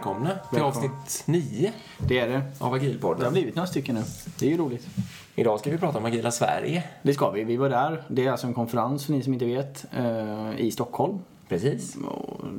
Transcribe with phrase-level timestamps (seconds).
[0.00, 0.66] Välkomna till Välkomna.
[0.66, 2.36] avsnitt 9 Det är det.
[2.36, 3.32] av Det har Agilpodden.
[3.32, 4.02] blivit några stycken nu.
[4.38, 4.86] Det är ju roligt.
[5.34, 6.84] Idag ska vi prata om Agila Sverige.
[7.02, 7.44] Det ska vi.
[7.44, 8.02] Vi var där.
[8.08, 11.18] Det är alltså en konferens för ni som inte vet eh, i Stockholm.
[11.48, 11.96] Precis.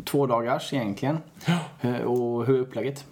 [0.05, 1.17] Två dagars egentligen.
[1.81, 3.05] Eh, Och hur är upplägget?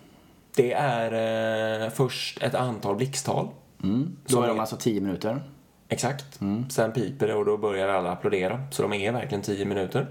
[0.56, 3.48] Det är eh, först ett antal blixttal.
[3.84, 4.15] Mm.
[4.25, 5.43] Då är de alltså 10 minuter.
[5.92, 6.39] Exakt.
[6.70, 8.60] Sen piper det och då börjar alla applådera.
[8.71, 10.07] Så de är verkligen 10 minuter.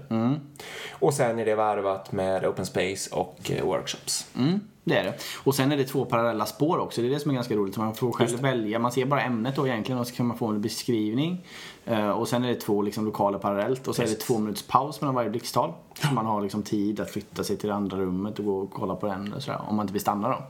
[0.91, 4.27] Och sen är det varvat med open space och eh, workshops.
[4.37, 5.13] Mm, det är det.
[5.43, 7.01] Och sen är det två parallella spår också.
[7.01, 7.77] Det är det som är ganska roligt.
[7.77, 8.79] Man får själv välja.
[8.79, 11.45] Man ser bara ämnet då egentligen och så kan man få en beskrivning.
[11.85, 13.87] Eh, och sen är det två liksom, lokaler parallellt.
[13.87, 14.27] Och så är det Precis.
[14.27, 15.73] två minuters paus mellan varje blixttal.
[16.01, 18.71] Så man har liksom tid att flytta sig till det andra rummet och gå och
[18.71, 19.33] kolla på den.
[19.33, 20.43] Och sådär, om man inte vill stanna då.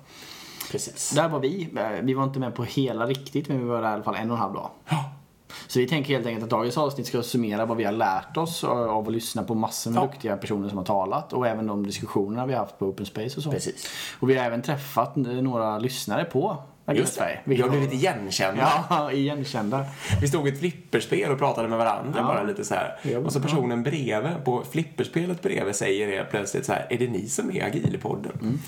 [0.71, 1.09] Precis.
[1.11, 1.69] Där var vi.
[1.77, 4.15] Eh, Vi var inte med på hela riktigt men vi var där i alla fall
[4.15, 4.69] en och en halv dag.
[4.89, 5.11] Ja.
[5.67, 8.63] Så vi tänker helt enkelt att dagens avsnitt ska summera vad vi har lärt oss
[8.63, 10.05] av att lyssna på massor med Ja.
[10.07, 13.37] duktiga personer som har talat och även de diskussionerna vi har haft på Open Space
[13.37, 13.51] och så.
[13.51, 13.87] Precis.
[14.19, 16.57] Och vi har även träffat några lyssnare på
[16.93, 17.39] Just det.
[17.43, 18.69] Vi har blivit igenkända.
[18.89, 19.85] Ja, igenkända.
[20.21, 22.23] Vi stod i ett flipperspel och pratade med varandra Ja.
[22.23, 23.17] bara lite så här.
[23.25, 26.87] Och så personen bredvid, på flipperspelet bredvid säger det plötsligt så här.
[26.89, 28.59] Är det ni som är Agilpodden?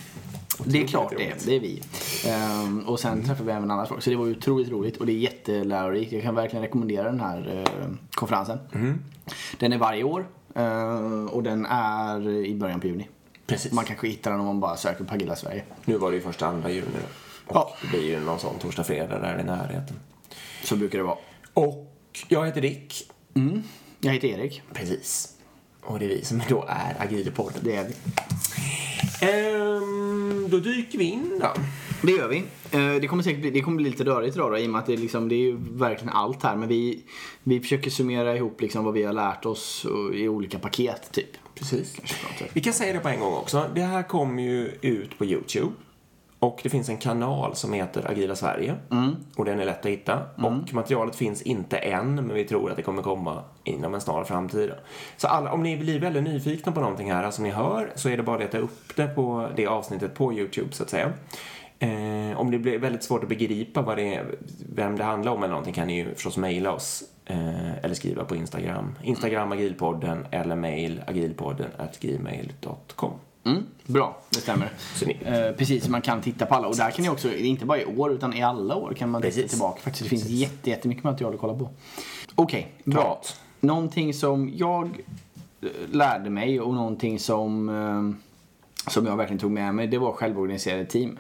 [0.66, 1.82] Det är klart det, det är vi.
[2.28, 4.04] Ehm, och sen träffade vi även andra folk.
[4.04, 6.12] Så det var ju otroligt roligt och det är jättelärorikt.
[6.12, 8.60] Jag kan verkligen rekommendera den här eh, konferensen.
[8.74, 9.02] Mm.
[9.60, 13.08] Den är varje år eh, och den är i början på juni.
[13.48, 13.72] Precis.
[13.72, 15.64] Man kanske hittar den om man bara söker på Agila Sverige.
[15.86, 16.88] Nu var det ju första andra juni.
[17.48, 17.76] Och Ja.
[17.82, 19.96] det blir ju någon sån torsdag, fredag där i närheten.
[20.64, 21.18] Så brukar det vara.
[21.54, 21.88] Och
[22.28, 23.12] jag heter Dick.
[23.34, 23.64] Mm.
[24.00, 24.62] Jag heter Erik.
[24.74, 25.34] Precis.
[25.84, 27.62] Och det är vi som då är Agilpodden.
[27.64, 27.94] Det är vi.
[29.22, 31.54] Ehm, då dyker vi in då.
[32.02, 32.38] Det gör vi.
[32.72, 34.80] Eh, Det kommer säkert bli, det kommer bli lite rörigt idag då, i och med
[34.80, 36.56] att det, är liksom, det är ju verkligen allt här.
[36.56, 37.04] Men vi,
[37.44, 41.30] vi försöker summera ihop liksom vad vi har lärt oss och- i olika paket typ.
[41.56, 41.92] Precis.
[41.94, 42.50] Sätt.
[42.54, 43.66] Vi kan säga det på en gång också.
[43.76, 45.72] Det här kommer ju ut på YouTube.
[46.42, 48.76] Och det finns en kanal som heter Agila Sverige.
[49.36, 50.20] Och den är lätt att hitta.
[50.38, 54.24] Och materialet finns inte än, men vi tror att det kommer komma inom en snar
[54.24, 54.72] framtid.
[55.18, 58.18] Så alla, om ni blir väldigt nyfikna på någonting här som ni hör så är
[58.18, 61.14] det bara att leta upp det på det avsnittet på YouTube så att säga.
[61.80, 64.26] Eh, om det blir väldigt svårt att begripa vad det är,
[64.76, 67.04] vem det handlar om eller någonting kan ni ju förstås mejla oss.
[67.26, 68.96] Eh, eller skriva på Instagram.
[69.04, 73.14] Instagram agilpodden eller mail agilpodden at gmail.com.
[73.44, 74.72] Mm, bra, det stämmer.
[75.22, 76.68] Eh, precis, man kan titta på alla.
[76.68, 79.22] Och där kan ni också, inte bara i år utan i alla år kan man
[79.22, 79.52] titta Precis.
[79.52, 79.82] tillbaka.
[79.82, 81.70] Faktiskt, det finns jätte, jättemycket material att kolla på.
[82.36, 83.02] Okej, bra.
[83.02, 83.28] Klart.
[83.60, 84.86] Någonting som jag
[85.62, 90.12] eh, lärde mig och någonting som, eh, som jag verkligen tog med mig, det var
[90.14, 91.20] självorganiserade team.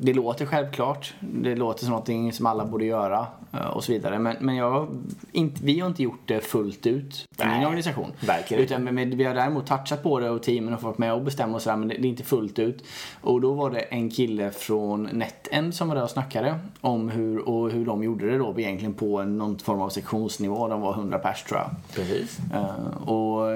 [0.00, 4.18] Det låter självklart, det låter som någonting som alla borde göra eh, och så vidare.
[4.18, 4.88] Men, men jag,
[5.32, 8.12] inte, vi har inte gjort det fullt ut i min organisation.
[8.20, 11.22] verkligen Utan men vi har däremot touchat på det och teamen har fått med och
[11.22, 12.84] bestämma och sådär men det, det är inte fullt ut.
[13.20, 17.48] Och då var det en kille från NetEnd som var där och snackade om hur,
[17.48, 20.68] och hur de gjorde det då egentligen på någon form av sektionsnivå.
[20.68, 21.70] De var 100 pers tror jag.
[21.94, 22.38] precis.
[22.54, 23.46] Eh, och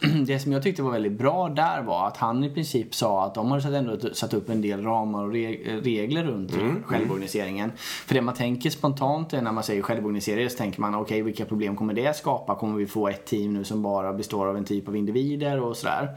[0.26, 3.34] det som jag tyckte var väldigt bra där var att han i princip sa att
[3.34, 6.52] de satt, ändå satt upp en del ramar och reg- regler runt
[6.84, 7.72] självorganiseringen.
[7.78, 11.44] För det man tänker spontant är när man säger självorganisering så tänker man okej vilka
[11.44, 12.54] problem kommer det skapa?
[12.54, 15.76] Kommer vi få ett team nu som bara består av en typ av individer och
[15.76, 16.08] sådär?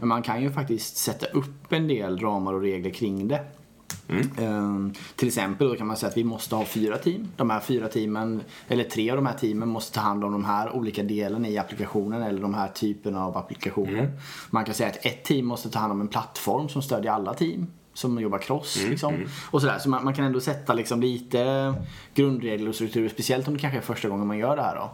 [0.00, 3.40] Men man kan ju faktiskt sätta upp en del ramar och regler kring det.
[4.38, 7.28] Ehm, till exempel då kan man säga att vi måste ha fyra team.
[7.36, 10.44] De här fyra teamen, eller tre av de här teamen måste ta hand om de
[10.44, 14.12] här olika delarna i applikationen eller de här typerna av applikationer.
[14.50, 17.34] Man kan säga att ett team måste ta hand om en plattform som stödjer alla
[17.34, 17.66] team.
[17.94, 19.14] Som jobbar cross liksom.
[19.50, 19.78] Och sådär.
[19.78, 21.74] Så man, man kan ändå sätta liksom lite
[22.14, 23.08] grundregler och strukturer.
[23.08, 24.90] Speciellt om det kanske är första gången man gör det här då.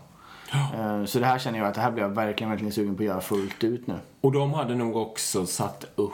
[0.78, 3.02] Ehm, Så det här känner jag att det här blir jag verkligen, verkligen sugen på
[3.02, 3.94] att göra fullt ut nu.
[4.20, 6.12] Och de hade nog också satt upp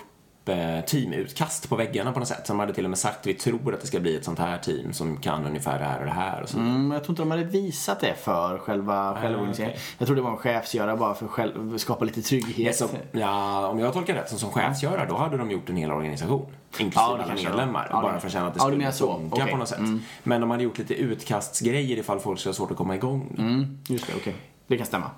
[0.49, 2.47] eh, teamutkast på väggarna på något sätt.
[2.47, 4.59] Som hade till och med sagt vi tror att det ska bli ett sånt här
[4.59, 6.43] team som kan ungefär det här och det här.
[6.43, 6.59] Och så.
[6.59, 9.75] Mm, jag tror inte de hade visat det för själva självorganiseringen.
[9.77, 9.85] okej.
[9.99, 12.77] Jag tror det var en chefsgöra bara för att själv, skapa lite trygghet.
[12.77, 15.91] Så, ja, om jag tolkar rätt, som, som chefsgörare, då hade de gjort en hel
[15.93, 16.47] organisation.
[16.79, 17.83] Inklusive Ja, alla medlemmar.
[17.83, 19.17] de- ja, bara för att känna att det ja, skulle menar så.
[19.19, 19.51] funka Okej.
[19.53, 19.79] på något sätt.
[19.79, 20.01] Mm.
[20.23, 23.35] Men de hade gjort lite utkastsgrejer ifall folk skulle ha svårt att komma igång.
[23.39, 24.35] Mm, just det, okej.
[24.67, 25.11] Det kan stämma.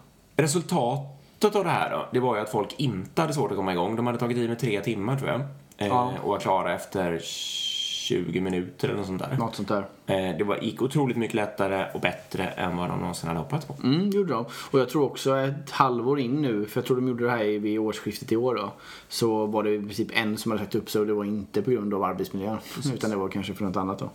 [1.41, 3.73] Resultatet av det här då, det var ju att folk inte hade svårt att komma
[3.73, 3.97] igång.
[3.97, 5.41] De hade tagit i med tre timmar tror jag.
[5.79, 6.13] Eh, Ja.
[6.23, 9.37] Och var klara efter 20 minuter eller något sånt där.
[9.39, 9.87] Något sånt där.
[10.07, 13.67] Eh, det var, gick otroligt mycket lättare och bättre än vad de någonsin hade hoppats
[13.67, 13.75] på.
[13.83, 14.45] Mm, gjorde de.
[14.71, 17.59] Och jag tror också ett halvår in nu, för jag tror de gjorde det här
[17.59, 18.73] vid årsskiftet i år då.
[19.09, 21.63] Så var det i princip en som hade sagt upp sig och det var inte
[21.63, 22.59] på grund av arbetsmiljön.
[22.95, 24.11] Utan det var kanske för något annat då.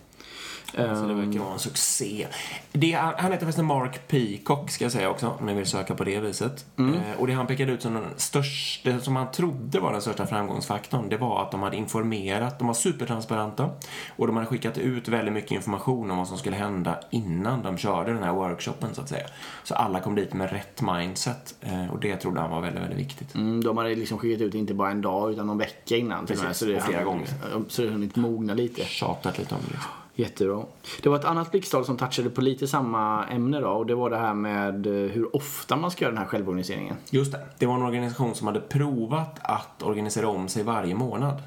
[0.71, 0.77] Så
[1.07, 2.27] det verkar vara en succé.
[2.71, 5.95] Det, är- han heter förresten Mark Peacock, ska jag säga också, om ni vill söka
[5.95, 6.65] på det viset.
[6.79, 10.01] Eh, och det han pekade ut som den största, det som han trodde var den
[10.01, 13.69] största framgångsfaktorn, det var att de hade informerat, de var supertransparenta
[14.17, 17.77] och de hade skickat ut väldigt mycket information om vad som skulle hända innan de
[17.77, 19.27] körde den här workshopen, så att säga.
[19.63, 22.99] Så alla kom dit med rätt mindset eh, och det trodde han var väldigt, väldigt
[22.99, 23.35] viktigt.
[23.35, 26.25] Mm, de hade liksom skickat ut inte bara en dag utan någon vecka innan.
[26.25, 26.47] till och med.
[26.49, 27.27] Precis, så det och flera hann- gånger.
[27.67, 28.85] Så det har hunnit mogna lite.
[28.85, 29.71] Tjatat lite om det.
[29.71, 29.91] Liksom.
[30.21, 30.63] Jättebra.
[31.03, 34.09] Det var ett annat blixttal som touchade på lite samma ämne då och det var
[34.09, 36.95] det här med eh, hur ofta man ska göra den här självorganiseringen.
[37.09, 37.39] Just det.
[37.57, 41.41] Det var en organisation som hade provat att organisera om sig varje månad.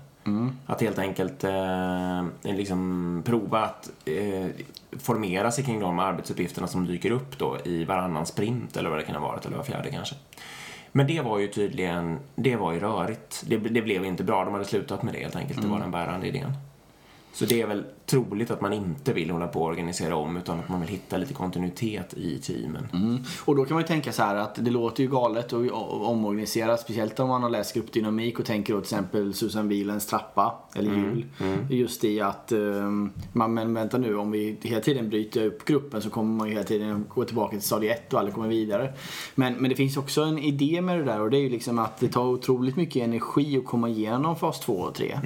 [0.66, 4.46] Att helt enkelt eh, liksom prova att eh,
[4.98, 9.02] formera sig kring de arbetsuppgifterna som dyker upp då i varannan sprint eller vad det
[9.02, 10.14] kan ha varit, eller var fjärde kanske.
[10.92, 13.44] Men det var ju tydligen, det var ju rörigt.
[13.46, 15.62] Det, det blev inte bra, de hade slutat med det helt enkelt.
[15.62, 16.52] Det var den bärande idén.
[17.32, 20.60] Så det är väl troligt att man inte vill hålla på och organisera om utan
[20.60, 22.88] att man vill hitta lite kontinuitet i teamen.
[22.92, 23.22] Mm.
[23.44, 26.76] Och då kan man ju tänka så här att det låter ju galet att omorganisera,
[26.76, 30.90] speciellt om man har läst gruppdynamik och tänker då till exempel Susan Wielands trappa, eller
[30.90, 31.26] hjul.
[31.70, 36.02] Just i att, um, man, men vänta nu, om vi hela tiden bryter upp gruppen
[36.02, 38.92] så kommer man ju hela tiden gå tillbaka till stadie 1 och alla kommer vidare.
[39.34, 41.78] Men, men det finns också en idé med det där och det är ju liksom
[41.78, 45.18] att det tar otroligt mycket energi att komma igenom fas 2 och 3.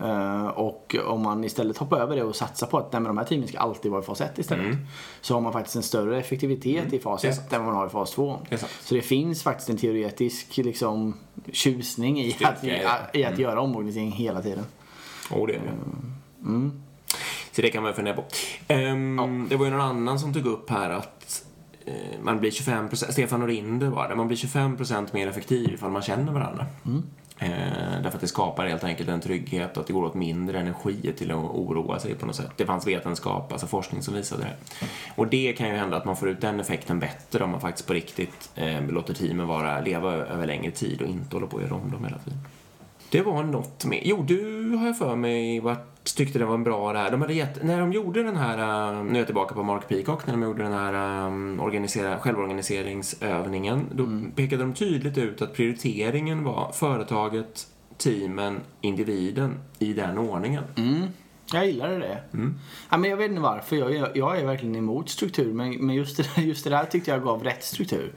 [0.00, 3.18] Uh, och om man istället hoppar över det och satsar på att nej, men de
[3.18, 4.76] här teamen ska alltid vara i fas 1 istället.
[5.20, 7.52] Så har man faktiskt en större effektivitet i fas Det är 1 sant.
[7.52, 8.38] än vad man har i fas 2.
[8.48, 8.72] Det är sant.
[8.80, 11.14] Så det finns faktiskt en teoretisk liksom,
[11.52, 12.62] tjusning i Styrka att,
[13.12, 13.18] det.
[13.18, 14.64] i, att göra omorganisering hela tiden.
[15.30, 16.70] Och det är det.
[17.52, 18.24] Så det kan man ju fundera på.
[18.68, 21.44] Ehm, Det var ju någon annan som tog upp här att
[21.86, 26.02] eh, man blir 25 Stefan Norinder var det, man blir 25% mer effektiv ifall man
[26.02, 26.66] känner varandra.
[27.38, 30.60] Eh, därför att det skapar helt enkelt en trygghet och att det går åt mindre
[30.60, 32.50] energi till att oroa sig på något sätt.
[32.56, 34.86] Det fanns vetenskap, alltså forskning som visade det.
[35.16, 37.86] Och det kan ju hända att man får ut den effekten bättre om man faktiskt
[37.86, 41.62] på riktigt eh, låter teamen vara, leva över längre tid och inte håller på att
[41.62, 42.38] göra om dem hela tiden.
[43.10, 44.00] Det var något mer.
[44.04, 47.10] Jo, du har jag för mig varit, tyckte det var en bra där.
[47.10, 49.88] De hade gett, när de gjorde den här, eh, nu är jag tillbaka på Mark
[49.88, 55.54] Peacock, när de gjorde den här um, organisera, självorganiseringsövningen, då pekade de tydligt ut att
[55.54, 57.66] prioriteringen var företaget,
[57.98, 60.64] teamen, individen i den ordningen.
[61.52, 62.18] Jag gillade det.
[62.90, 63.76] Ja, men jag vet inte varför.
[63.76, 65.52] Jag, jag, jag är verkligen emot struktur.
[65.52, 68.12] Men, men just, det, just det där tyckte jag gav rätt struktur.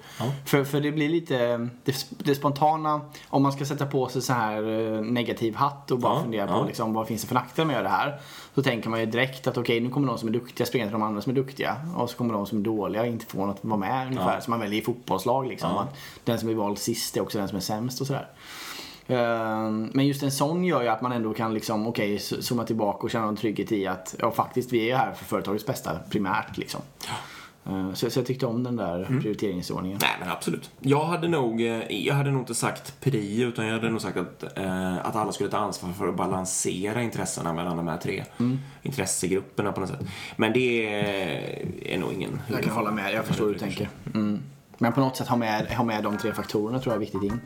[0.46, 3.02] För, för det blir lite det, det spontana.
[3.28, 4.64] Om man ska sätta på sig så här
[4.96, 6.66] eh, negativ hatt och bara Ja, fundera på ja.
[6.66, 8.20] liksom, vad finns det för nackdelar med att göra det här.
[8.56, 10.94] Så tänker man ju direkt att okej, nu kommer de som är duktiga springa till
[10.94, 11.76] de andra som är duktiga.
[11.96, 14.40] Och så kommer de som är dåliga inte få något att vara med ungefär.
[14.40, 15.78] Som man väljer i fotbollslag liksom.
[15.78, 18.28] Att den som är vald sist är också den som är sämst och sådär.
[19.10, 22.64] Ehm, Men just en sån gör ju att man ändå kan liksom, okej, okay, zooma
[22.64, 26.00] tillbaka och känna en trygghet i att ja, faktiskt vi är här för företagets bästa
[26.10, 26.82] primärt liksom.
[27.66, 30.00] Ehm, Så, så jag tyckte om den där prioriteringsordningen.
[30.02, 30.72] Nej, men absolut.
[30.80, 34.18] Jag hade nog, eh, jag hade nog inte sagt pri, utan jag hade nog sagt
[34.18, 38.24] att, eh, att alla skulle ta ansvar för att balansera intressena mellan de här tre
[38.82, 40.02] intressegrupperna på något sätt.
[40.36, 40.86] Men det
[41.94, 42.42] är nog ingen...
[42.48, 43.90] Jag kan hålla med, jag förstår hur du tänker.
[44.14, 44.40] Mm.
[44.78, 47.24] Men på något sätt ha med, ha med de tre faktorerna tror jag är viktigt
[47.24, 47.40] in.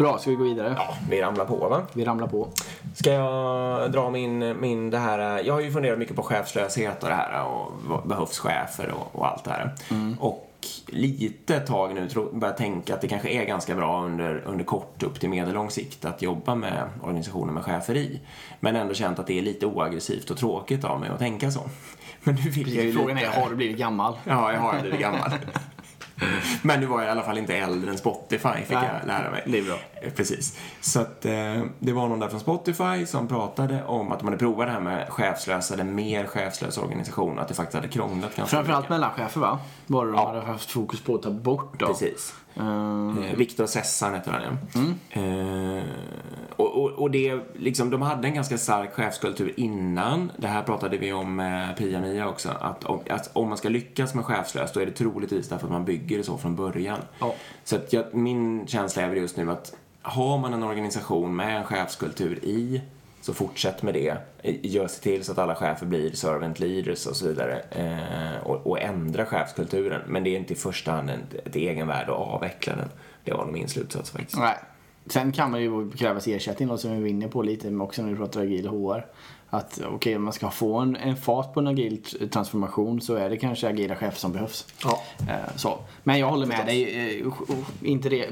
[0.00, 0.74] Bra, ska vi gå vidare?
[0.76, 1.82] Ja, vi ramlar på va?
[1.92, 2.48] Vi ramlar på.
[2.94, 7.08] Ska jag dra min, min det här, jag har ju funderat mycket på chefslöshet och
[7.08, 9.74] det här och vad behövs chefer och, och allt det här.
[10.20, 10.50] Och
[10.86, 15.20] lite tag nu börjar tänka att det kanske är ganska bra under, under kort upp
[15.20, 18.20] till medellång sikt att jobba med organisationer med chefer i.
[18.60, 21.60] Men ändå känt att det är lite oaggressivt och tråkigt av mig att tänka så.
[22.22, 23.28] Men nu vill jag ju Frågan lite...
[23.28, 24.14] är, har du blivit gammal?
[24.24, 25.30] Ja, jag har blivit gammal.
[26.62, 29.30] Men nu var jag i alla fall inte äldre än Spotify, fick Nej, jag lära
[29.30, 29.42] mig.
[29.46, 29.76] det är bra.
[30.16, 30.58] Precis.
[30.80, 31.32] Så att eh,
[31.78, 34.80] det var någon där från Spotify som pratade om att de hade provat det här
[34.80, 38.90] med chefslösa, eller mer chefslösa organisationer, att det faktiskt hade krånglat ganska Framförallt mycket.
[38.90, 39.58] mellanchefer va?
[39.86, 40.26] Var det de Ja.
[40.26, 41.86] hade haft fokus på att ta bort då?
[41.86, 42.34] Precis.
[42.56, 45.20] Ehm, Eh, Viktor Sessan heter han ja.
[45.20, 45.82] Eh,
[46.56, 50.32] och, och, och det, liksom, de hade en ganska stark chefskultur innan.
[50.36, 52.48] Det här pratade vi om med Pia-Mia också.
[52.60, 55.72] Att om, att om man ska lyckas med chefslöst då är det troligtvis därför att
[55.72, 56.98] man bygger det så från början.
[57.20, 57.34] Ja.
[57.64, 61.56] Så att jag, min känsla är väl just nu att har man en organisation med
[61.56, 62.82] en chefskultur i
[63.20, 64.16] så fortsätt med det.
[64.62, 67.60] Gör se till så att alla chefer blir servant leaders och så vidare.
[67.70, 70.00] Eh, och, och ändra chefskulturen.
[70.06, 72.88] Men det är inte i första hand ett, ett egenvärde att avveckla den.
[73.24, 74.38] Det var nog min slutsats faktiskt.
[74.38, 74.56] Nej.
[75.06, 78.02] Sen kan man ju krävas ersättning, något som vi var inne på lite men också
[78.02, 79.06] när vi pratar agil HR.
[79.50, 83.14] att okej, okay, om man ska få en, en fart på en agil transformation så
[83.14, 84.66] är det kanske agila chefer som behövs.
[84.84, 85.02] Ja.
[85.28, 85.78] Eh, så.
[86.02, 87.20] Men jag håller med dig.
[87.20, 87.26] Eh,
[87.82, 88.28] inte det,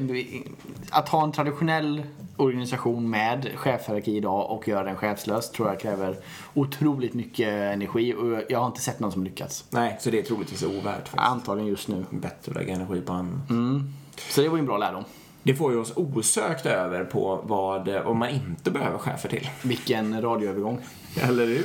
[0.90, 2.02] att ha en traditionell
[2.36, 6.16] organisation med chefhierarki idag och göra den chefslös tror jag kräver
[6.54, 9.64] otroligt mycket energi och jag har inte sett någon som lyckats.
[9.70, 10.84] Nej, så det är troligtvis ovärt.
[10.84, 11.18] Faktiskt.
[11.18, 12.04] Antagligen just nu.
[12.10, 13.50] Bättre att lägga energi på annat.
[13.50, 13.92] Mm.
[14.30, 15.04] Så det var ju en bra lärdom.
[15.48, 19.48] Det får ju oss osökt över på vad, vad man inte behöver chefer till.
[19.62, 20.80] Vilken radioövergång.
[21.20, 21.64] Eller hur?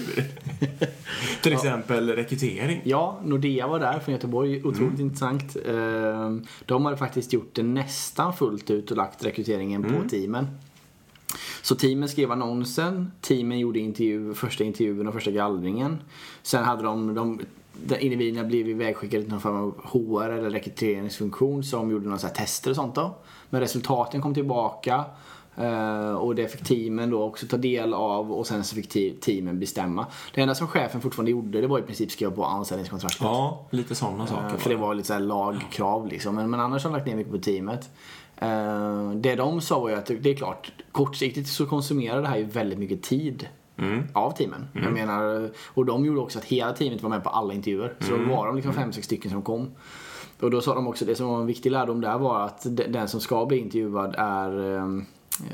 [1.42, 2.16] till exempel ja.
[2.16, 2.82] rekrytering.
[2.84, 4.58] Ja, Nordea var där från Göteborg.
[4.58, 5.02] Otroligt mm.
[5.02, 5.56] intressant.
[5.68, 10.02] Ehm, de hade faktiskt gjort det nästan fullt ut och lagt rekryteringen mm.
[10.02, 10.48] på teamen.
[11.62, 15.98] Så teamen skrev annonsen, teamen gjorde intervju, första intervjun och första gallringen.
[16.44, 17.40] Sen hade de, de
[18.00, 22.76] individerna blev ivägskickade till någon form av HR eller rekryteringsfunktion som gjorde några tester och
[22.76, 23.16] sånt då.
[23.54, 25.06] Men resultaten kom tillbaka
[25.56, 29.60] eh, och det fick teamen då också ta del av och sen så fick teamen
[29.60, 30.06] bestämma.
[30.34, 33.22] Det enda som chefen fortfarande gjorde det var i princip skriva på anställningskontraktet.
[33.22, 34.46] Ja, lite sådana saker.
[34.46, 36.36] Eh, för det var lite så lagkrav liksom.
[36.36, 37.90] Men, men annars har de lagt ner mycket på teamet.
[38.38, 42.38] Eh, det de sa var ju att det är klart, kortsiktigt så konsumerar det här
[42.38, 43.48] ju väldigt mycket tid.
[43.78, 44.04] Mm.
[44.14, 44.68] av teamen.
[44.74, 44.84] Mm.
[44.84, 47.96] Jag menar, och de gjorde också att hela teamet var med på alla intervjuer.
[48.00, 48.30] Så mm.
[48.30, 49.72] då var de liksom fem, sex stycken som kom.
[50.44, 53.08] Och då sa de också, det som var en viktig lärdom där var att den
[53.08, 55.06] som ska bli intervjuad är ehm,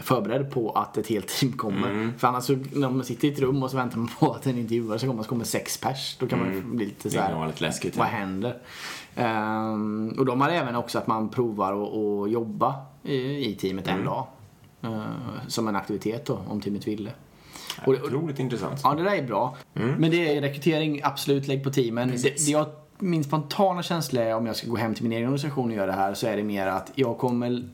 [0.01, 1.89] förberedd på att ett helt team kommer.
[1.89, 2.13] Mm.
[2.17, 4.45] För annars så, när man sitter i ett rum och så väntar man på att
[4.45, 6.17] en intervjuare ska komma så kommer sex pers.
[6.19, 6.53] Då kan mm.
[6.53, 8.57] man bli lite såhär, lite läskigt, vad händer?
[9.17, 13.99] Um, och de hade även också att man provar att jobba i, i teamet mm.
[13.99, 14.27] en dag.
[14.83, 15.01] Uh,
[15.47, 17.11] som en aktivitet då, om teamet ville.
[17.85, 18.79] Och, Otroligt intressant.
[18.83, 19.57] Ja, det där är bra.
[19.75, 19.95] Mm.
[19.95, 22.09] Men det är rekrytering, absolut, lägg på teamen.
[22.09, 22.65] Det, det jag,
[22.99, 25.85] min spontana känsla är om jag ska gå hem till min egen organisation och göra
[25.85, 27.69] det här så är det mer att jag kommer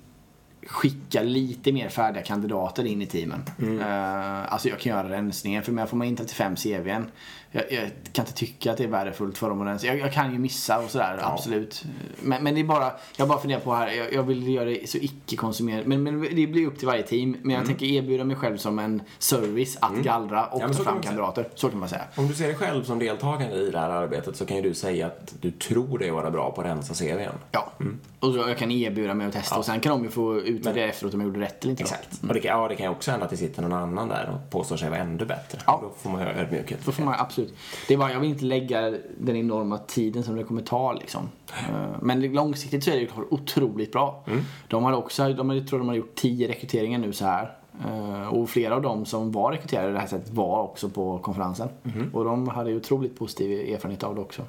[0.65, 3.44] skicka lite mer färdiga kandidater in i teamen.
[3.60, 3.79] Mm.
[3.79, 7.05] Uh, alltså jag kan göra rensningen för mig får man in 35 CVn
[7.51, 9.87] jag, jag, kan inte tycka att det är värdefullt för dem att rensa.
[9.87, 11.33] Jag, jag kan ju missa och sådär, ja.
[11.33, 11.83] absolut.
[12.21, 14.89] Men, men det är bara, jag bara funderar på här, jag, jag vill göra det
[14.89, 15.85] så icke-konsumerat.
[15.85, 17.37] Men, men det blir upp till varje team.
[17.41, 17.67] Men jag mm.
[17.67, 20.03] tänker erbjuda mig själv som en service att mm.
[20.03, 21.47] gallra och ja, ta fram kandidater.
[21.55, 22.03] Så kan man säga.
[22.15, 24.73] Om du ser dig själv som deltagande i det här arbetet så kan ju du
[24.73, 27.31] säga att du tror dig vara bra på att rensa CVn.
[27.51, 27.99] Ja, mm.
[28.19, 29.59] och så jag kan erbjuda mig att testa ja.
[29.59, 31.83] och sen kan de ju få utvärdera efteråt om jag gjorde rätt eller inte.
[31.83, 32.23] Exakt.
[32.27, 34.29] Och det kan, ja, det kan ju också hända att det sitter någon annan där
[34.33, 35.59] och påstår sig vara ännu bättre.
[35.65, 35.79] Ja.
[35.83, 36.79] Då får man ödmjukhet.
[36.85, 37.53] Då får man absolut absolut.
[37.87, 41.29] Det var, jag vill inte lägga den enorma tiden som det kommer ta liksom.
[41.47, 44.23] Eh, men långsiktigt så är det otroligt bra.
[44.27, 44.39] Mm.
[44.67, 47.57] De har också, de har, jag tror de har gjort tio rekryteringar nu så här.
[47.85, 51.69] Eh, och flera av dem som var rekryterade det här sättet var också på konferensen.
[51.83, 52.09] Mm.
[52.13, 54.41] Och de hade otroligt positiv erfarenhet av det också.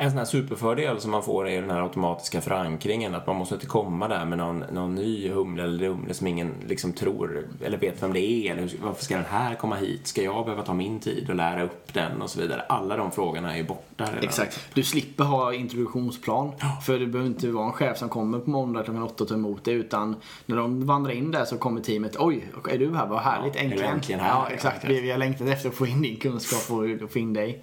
[0.00, 3.14] En sån här superfördel som man får är den här automatiska förankringen.
[3.14, 6.54] Att man måste inte komma där med någon, någon ny humle eller humle som ingen
[6.66, 8.52] liksom tror eller vet vem det är.
[8.52, 10.06] Eller varför ska den här komma hit?
[10.06, 12.60] Ska jag behöva ta min tid och lära upp den och så vidare?
[12.60, 14.24] Alla de frågorna är ju borta redan.
[14.24, 14.60] Exakt.
[14.74, 16.52] Du slipper ha introduktionsplan.
[16.86, 19.36] För det behöver inte vara en chef som kommer på måndag klockan åtta och tar
[19.36, 19.72] emot det.
[19.72, 20.16] Utan
[20.46, 22.16] när de vandrar in där så kommer teamet.
[22.18, 23.06] Oj, är du här?
[23.06, 23.54] Vad härligt.
[23.54, 23.94] Ja, äntligen.
[23.94, 24.28] äntligen här?
[24.28, 24.84] Ja, exakt.
[24.84, 27.62] Vi, vi har längtat efter att få in din kunskap och få in dig.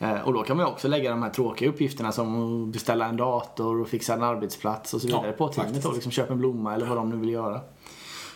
[0.00, 3.16] Eh, och då kan man också lägga de här tråkiga uppgifterna som att beställa en
[3.16, 6.38] dator och fixa en arbetsplats och så vidare ja, på teamet och liksom köpa en
[6.38, 7.60] blomma eller vad de nu vill göra.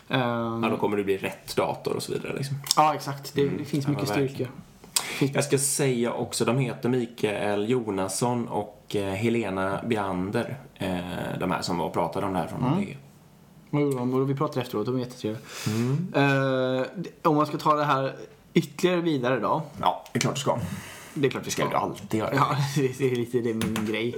[0.08, 2.56] ja, då kommer det bli rätt dator och så vidare liksom.
[2.76, 3.34] Ja, exakt.
[3.34, 3.56] Det, mm.
[3.58, 4.46] det finns mycket styrka.
[5.34, 10.56] Jag ska säga också, de heter Mikael Jonasson och eh, Helena Beander.
[10.74, 10.98] Eh,
[11.40, 12.64] de här som var och pratade om det här från
[13.70, 14.26] mm.
[14.26, 15.42] Vi pratade efteråt, de är jättetrevliga.
[15.66, 16.84] Mm.
[17.22, 18.14] om man ska ta det här
[18.54, 19.62] ytterligare vidare då.
[19.80, 20.58] Ja, det är klart du ska.
[21.14, 21.68] Det är klart vi ska.
[21.68, 22.34] Det alltid göra.
[22.34, 22.56] Ja,
[22.98, 24.16] det är lite det är min grej.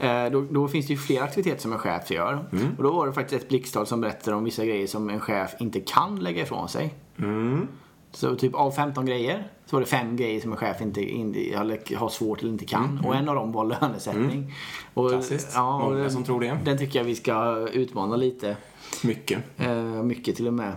[0.00, 2.48] Eh, då, då, finns det ju flera aktiviteter som en chef gör.
[2.52, 2.74] Mm.
[2.76, 5.50] Och då var det faktiskt ett blixttal som berättade om vissa grejer som en chef
[5.58, 6.94] inte kan lägga ifrån sig.
[7.18, 7.68] Mm.
[8.12, 11.96] Så typ av 15 grejer så var det fem grejer som en chef inte, inte
[11.96, 12.84] har svårt eller inte kan.
[12.84, 13.04] Mm.
[13.04, 14.38] Och en av dem var lönesättning.
[14.38, 14.52] Mm.
[14.94, 15.52] Och, Klassiskt.
[15.54, 16.58] Ja, Många som tror det.
[16.64, 18.56] Den tycker jag vi ska utmana lite.
[19.02, 19.40] Mycket.
[19.56, 20.72] Eh, mycket till och med.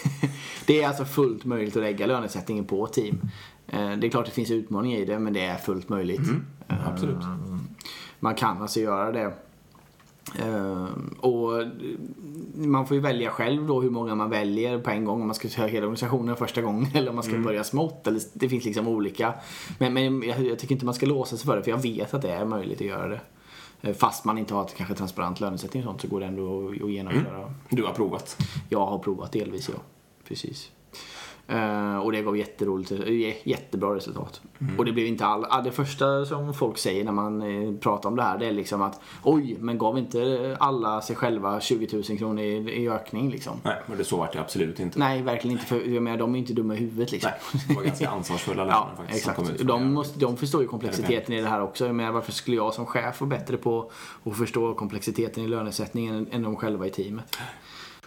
[0.66, 3.20] det är alltså fullt möjligt att lägga lönesättningen på team.
[3.66, 6.28] Eh, det är klart det finns utmaningar i det men det är fullt möjligt.
[6.28, 7.22] Mm, absolut.
[7.22, 7.36] Eh,
[8.20, 9.32] man kan alltså göra det.
[10.38, 10.86] Eh,
[11.20, 11.52] och
[12.54, 15.20] man får ju välja själv då hur många man väljer på en gång.
[15.20, 17.44] Om man ska köra hela organisationen första gången eller om man ska mm.
[17.44, 18.06] börja smått.
[18.06, 19.34] Eller, det finns liksom olika.
[19.78, 22.14] Men, men jag, jag, tycker inte man ska låsa sig för det för jag vet
[22.14, 23.20] att det är möjligt att göra det.
[23.94, 27.36] Fast man inte har kanske transparent lönesättning och sånt så går det ändå att genomföra.
[27.36, 27.52] Mm.
[27.68, 28.36] Du har provat?
[28.68, 29.80] Jag har provat delvis ja.
[30.28, 30.70] Precis.
[31.48, 34.40] Eh, och det gav jätteroligt, eh, jättebra resultat.
[34.78, 38.08] Och det blev inte all, ah, det första som folk säger när man eh, pratar
[38.08, 42.02] om det här det är liksom att oj, men gav inte alla sig själva 20
[42.08, 43.60] 000 kronor i, i ökning liksom?
[43.62, 44.98] Nej, men det så vart det absolut inte.
[44.98, 45.66] Nej, verkligen inte.
[45.66, 47.30] För jag menar, de är inte dumma i huvudet liksom.
[47.52, 49.24] Nej, det var ganska ansvarsfulla löner Ja, faktiskt.
[49.24, 49.68] som kom ut exakt.
[49.68, 51.86] De, måste, de förstår ju komplexiteten i det här också.
[51.86, 53.90] Jag menar, varför skulle jag som chef vara bättre på
[54.24, 57.36] att förstå komplexiteten i lönesättningen än, än de själva i teamet?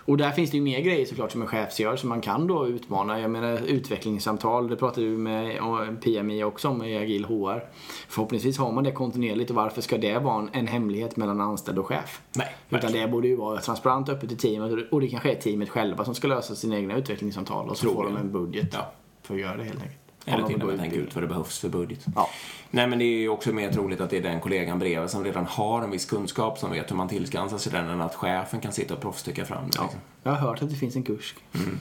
[0.10, 2.48] Och där finns det ju mer grejer såklart som en chef gör som man kan
[2.48, 3.20] då utmana.
[3.20, 5.58] Jag menar utvecklingssamtal, det pratade du med
[6.04, 7.64] PMI också om i Agil HR.
[8.10, 11.80] Förhoppningsvis har man det kontinuerligt och varför ska det vara en, en hemlighet mellan anställd
[11.80, 12.22] och chef?
[12.36, 15.36] Nej, Utan det borde ju vara transparent och öppet i teamet och det- kanske är
[15.36, 18.92] teamet själva som ska lösa sina egna utvecklingssamtal och så får de en budget Ja.
[19.24, 20.00] för att göra det helt enkelt.
[20.26, 22.06] Eller till och med tänka ut vad det behövs för budget.
[22.16, 22.30] Ja.
[22.72, 25.24] Nej, men det är ju också mer troligt att det är den kollegan bredvid som
[25.24, 28.60] redan har en viss kunskap som vet hur man tillskansar sig den än att chefen
[28.62, 29.78] kan sitta och proffstycka fram det.
[29.78, 29.84] Ja.
[29.84, 30.00] Liksom.
[30.24, 31.36] Jag har hört att det finns en kurs.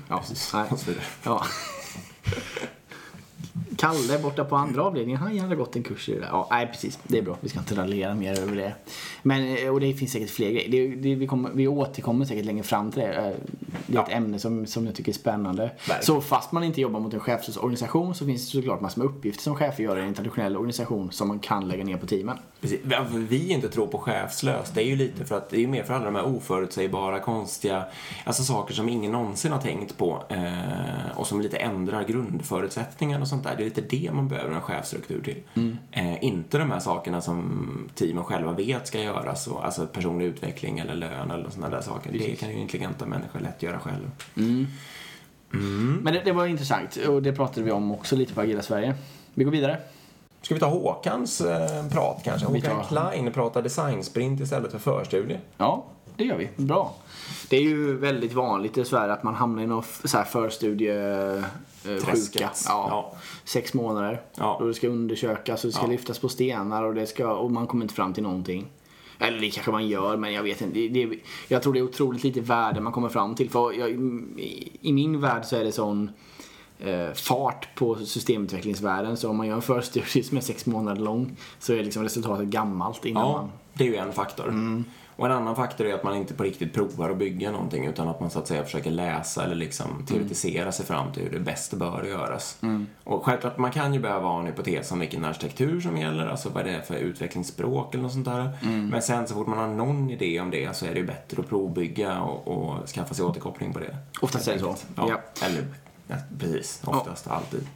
[0.08, 0.18] ja.
[0.18, 0.52] precis.
[0.54, 0.96] Nej.
[1.24, 1.44] Ja.
[3.78, 6.28] Kalle borta på andra avdelningen, han hade gått en kurs i det där.
[6.30, 7.36] Ja, nej precis, det är bra.
[7.40, 8.72] Vi ska inte raljera mer över det.
[9.22, 10.70] Men, eh, och det finns säkert fler grejer.
[10.70, 13.12] Det, det, vi, kommer, vi återkommer säkert längre fram till det.
[13.12, 13.32] Eh,
[13.86, 15.62] Det är ett ämne som, som jag tycker är spännande.
[15.62, 16.02] Verkligen.
[16.02, 19.42] Så fast man inte jobbar mot en chefsorganisation så finns det såklart massor med uppgifter
[19.42, 22.38] som chefer gör i en internationell organisation som man kan lägga ner på teamen.
[22.60, 22.80] Precis.
[22.84, 25.82] Varför vi inte tror på chefslöst, det är ju lite för att det är mer
[25.82, 27.84] för alla de här oförutsägbara, konstiga,
[28.24, 33.28] alltså saker som ingen någonsin har tänkt på eh, och som lite ändrar grundförutsättningarna och
[33.28, 33.56] sånt där.
[33.68, 35.42] Lite det man behöver en chefsstruktur till.
[35.92, 40.78] Eh, inte de här sakerna som teamen själva vet ska göras, och, alltså personlig utveckling
[40.78, 42.12] eller lön eller sådana där saker.
[42.12, 44.10] Det kan ju intelligenta människor lätt göra själv.
[46.02, 48.94] Men det, det var intressant och det pratade vi om också lite på Agila Sverige.
[49.34, 49.78] Vi går vidare.
[50.42, 52.46] Ska vi ta Håkans eh, prat kanske?
[52.46, 55.38] Håkan tar- Klein pratar designsprint istället för förstudie.
[55.56, 55.84] Ja,
[56.16, 56.48] det gör vi.
[56.56, 56.94] Bra.
[57.50, 61.48] Det är ju väldigt vanligt dessvärre att man hamnar i någon f- så här förstudiesjuka.
[61.96, 62.64] Träsket.
[62.68, 62.86] Ja.
[62.90, 63.16] Ja.
[63.44, 64.22] Sex månader.
[64.34, 64.54] Ja.
[64.54, 65.90] Och det ska undersökas och det ska Ja.
[65.90, 68.66] lyftas på stenar och, det ska, och man kommer inte fram till någonting.
[69.18, 70.78] Eller det kanske man gör, men jag vet inte.
[70.78, 71.18] Det, det,
[71.48, 73.50] jag tror det är otroligt lite värde man kommer fram till.
[73.50, 76.10] För jag, i, min värld så är det sån
[76.80, 79.16] eh, fart på systemutvecklingsvärlden.
[79.16, 82.46] Så om man gör en förstudie som är sex månader lång så är liksom resultatet
[82.46, 83.50] gammalt innan Ja, man...
[83.74, 84.84] det är ju en faktor.
[85.18, 88.08] Och en annan faktor är att man inte på riktigt provar att bygga någonting utan
[88.08, 91.40] att man så att säga försöker läsa eller liksom teoretisera sig fram till hur det
[91.40, 92.58] bäst bör göras.
[93.04, 96.48] Och självklart, man kan ju behöva ha en hypotes om vilken arkitektur som gäller, alltså
[96.48, 98.50] vad det är för utvecklingsspråk eller något sånt där.
[98.90, 101.40] Men sen så fort man har någon idé om det så är det ju bättre
[101.40, 103.96] att provbygga och, och skaffa sig återkoppling på det.
[104.20, 104.74] Oftast är det så.
[104.96, 105.46] Ja, Ja.
[105.46, 105.64] eller
[106.08, 107.66] ja, precis, oftast, alltid.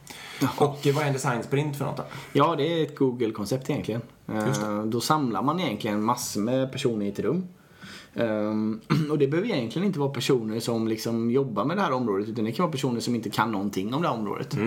[0.57, 2.03] Och eh, vad är en designsprint för något då?
[2.33, 4.01] Ja, det är ett Google-koncept egentligen.
[4.27, 7.47] Eh, Då samlar man egentligen massor med personer i ett rum.
[8.15, 8.79] Ehm,
[9.11, 12.45] och det behöver egentligen inte vara personer som liksom jobbar med det här området utan
[12.45, 14.57] det kan vara personer som inte kan någonting om det här området.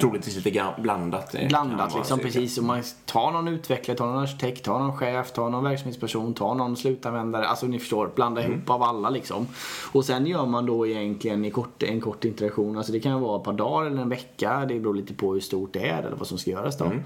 [0.00, 1.34] Troligtvis lite blandat.
[1.34, 2.58] eh, Blandat liksom, precis.
[2.58, 6.54] Om man tar någon utvecklare, tar någon arkitekt, tar någon chef, tar någon verksamhetsperson, tar
[6.54, 7.46] någon slutanvändare.
[7.46, 8.52] Alltså ni förstår, blanda Mm.
[8.52, 9.46] ihop av alla liksom.
[9.92, 12.76] Och sen gör man då egentligen i kort, en kort interaktion.
[12.76, 14.64] Alltså det kan vara ett par dagar eller en vecka.
[14.68, 16.84] Det beror lite på hur stort det är eller vad som ska göras då.
[16.84, 17.00] Mm.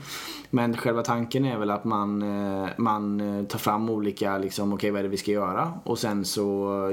[0.50, 2.22] Men själva tanken är väl att man,
[2.62, 5.72] eh, man eh, tar fram olika, liksom, okej vad är det vi ska göra?
[5.84, 6.42] Och sen så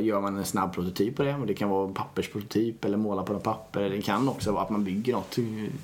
[0.01, 1.35] gör man en snabb prototyp på det.
[1.35, 3.89] Och det kan vara en pappersprototyp eller måla på något papper.
[3.89, 5.37] Det kan också vara att man bygger något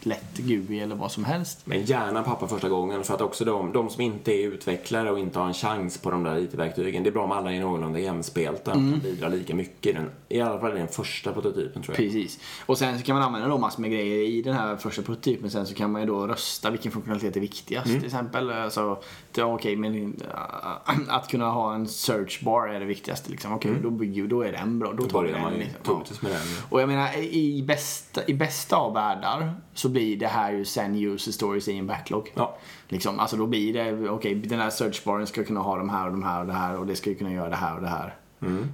[0.04, 1.60] lätt GUI eller vad som helst.
[1.64, 5.20] Men gärna pappa första gången för att också de, de som inte är utvecklare och
[5.20, 7.04] inte har en chans på de där IT-verktygen.
[7.04, 10.10] Det är bra om alla är någorlunda jämspelta och kan bidra lika mycket i den.
[10.30, 12.06] I alla fall i den första prototypen tror jag.
[12.06, 12.40] Precis.
[12.66, 15.52] Och sen så kan man använda då massor med grejer i den här första prototypen.
[15.52, 17.88] Sen så kan man ju då rösta vilken funktionalitet är viktigast.
[17.88, 18.98] Till exempel alltså,
[19.38, 23.32] okej, men äh, att kunna ha en search bar är det viktigaste.
[23.32, 23.54] Liksom.
[23.54, 24.94] Okej, då, bygger, då är den bra.
[24.94, 25.54] Då, Då tar vi den.
[25.54, 25.80] liksom.
[25.86, 26.04] Ja.
[26.22, 26.42] med den.
[26.70, 30.96] Och jag menar, i bästa, i bästa av världar så blir det här ju sen
[30.96, 32.32] user stories i en backlog.
[32.36, 32.58] Ja.
[32.88, 36.12] Liksom, alltså då blir det, okej, den här searchbaren ska kunna ha de här och
[36.12, 38.16] de här och det här och det ska kunna göra det här och det här.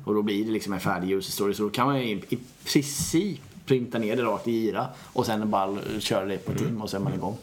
[0.06, 1.54] Och då blir det liksom en färdig user story.
[1.54, 2.40] Så då kan man ju i,
[2.74, 6.90] princip printa ner det rakt i IRA och sen bara köra det på team och
[6.90, 7.38] så är man igång.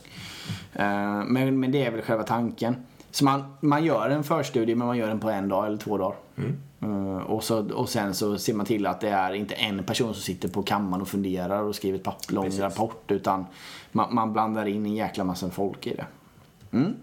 [0.73, 2.77] Eh, men, men det är väl själva tanken.
[3.11, 5.99] Så man, man gör en förstudie men man gör den på en dag eller två
[5.99, 6.17] dagar.
[6.83, 10.15] Eh, och, så, och sen så ser man till att det är inte en person
[10.15, 12.61] som sitter på kammaren och funderar och skriver ett papp, lång Precis.
[12.61, 13.47] rapport utan
[13.93, 16.07] man, man blandar in en jäkla massa folk i det.
[16.73, 16.95] Mm.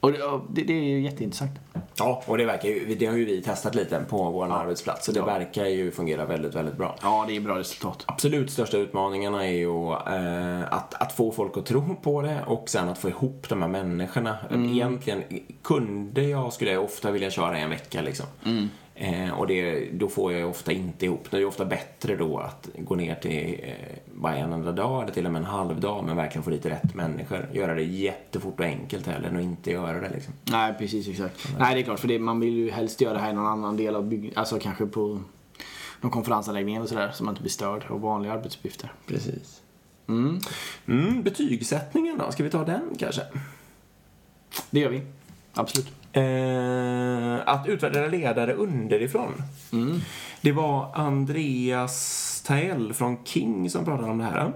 [0.00, 1.50] Och det, och det, det är ju jätteintressant.
[1.98, 5.12] Ja, och det verkar ju, det har ju vi testat lite på vår arbetsplats så
[5.12, 5.24] det Ja.
[5.24, 6.96] verkar ju fungera väldigt, väldigt bra.
[7.02, 8.04] Ja, det är bra resultat.
[8.06, 12.68] Absolut största utmaningarna är ju eh, att, att få folk att tro på det och
[12.68, 14.36] sen att få ihop de här människorna.
[14.50, 15.22] Egentligen
[15.62, 18.26] kunde jag, skulle jag ofta vilja köra en vecka liksom.
[19.00, 21.36] Eh, och det, då får jag ofta inte ihop det.
[21.36, 23.72] Är ofta bättre då att gå ner till eh,
[24.14, 26.66] bara en enda dag eller till och med en halv dag men verkligen få dit
[26.66, 27.48] rätt människor.
[27.52, 30.34] Göra det jättefort och enkelt heller än att inte göra det liksom.
[30.44, 31.48] Nej, precis exakt.
[31.58, 32.00] Nej, det är klart.
[32.00, 34.32] För det, man vill ju helst göra det här i någon annan del av bygg...
[34.36, 35.20] Alltså kanske på
[36.00, 37.10] någon konferensanläggning eller sådär.
[37.14, 38.92] Så man inte blir störd av vanliga arbetsuppgifter.
[39.06, 39.60] Precis.
[40.08, 40.40] Mm.
[40.86, 43.22] Mm, betygssättningen då, ska vi ta den kanske?
[44.70, 45.02] Det gör vi.
[45.54, 45.88] Absolut.
[46.18, 49.42] Eh, att utvärdera ledare underifrån.
[49.72, 50.00] Mm.
[50.40, 54.52] Det var Andreas Taell från King som pratade om det här.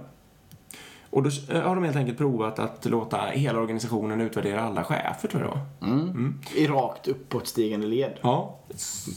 [1.10, 5.28] Och då eh, har de helt enkelt provat att låta hela organisationen utvärdera alla chefer,
[5.28, 5.90] tror jag var.
[5.92, 6.40] Mm.
[6.56, 8.12] I rakt uppåtstigande led.
[8.22, 8.58] Ja,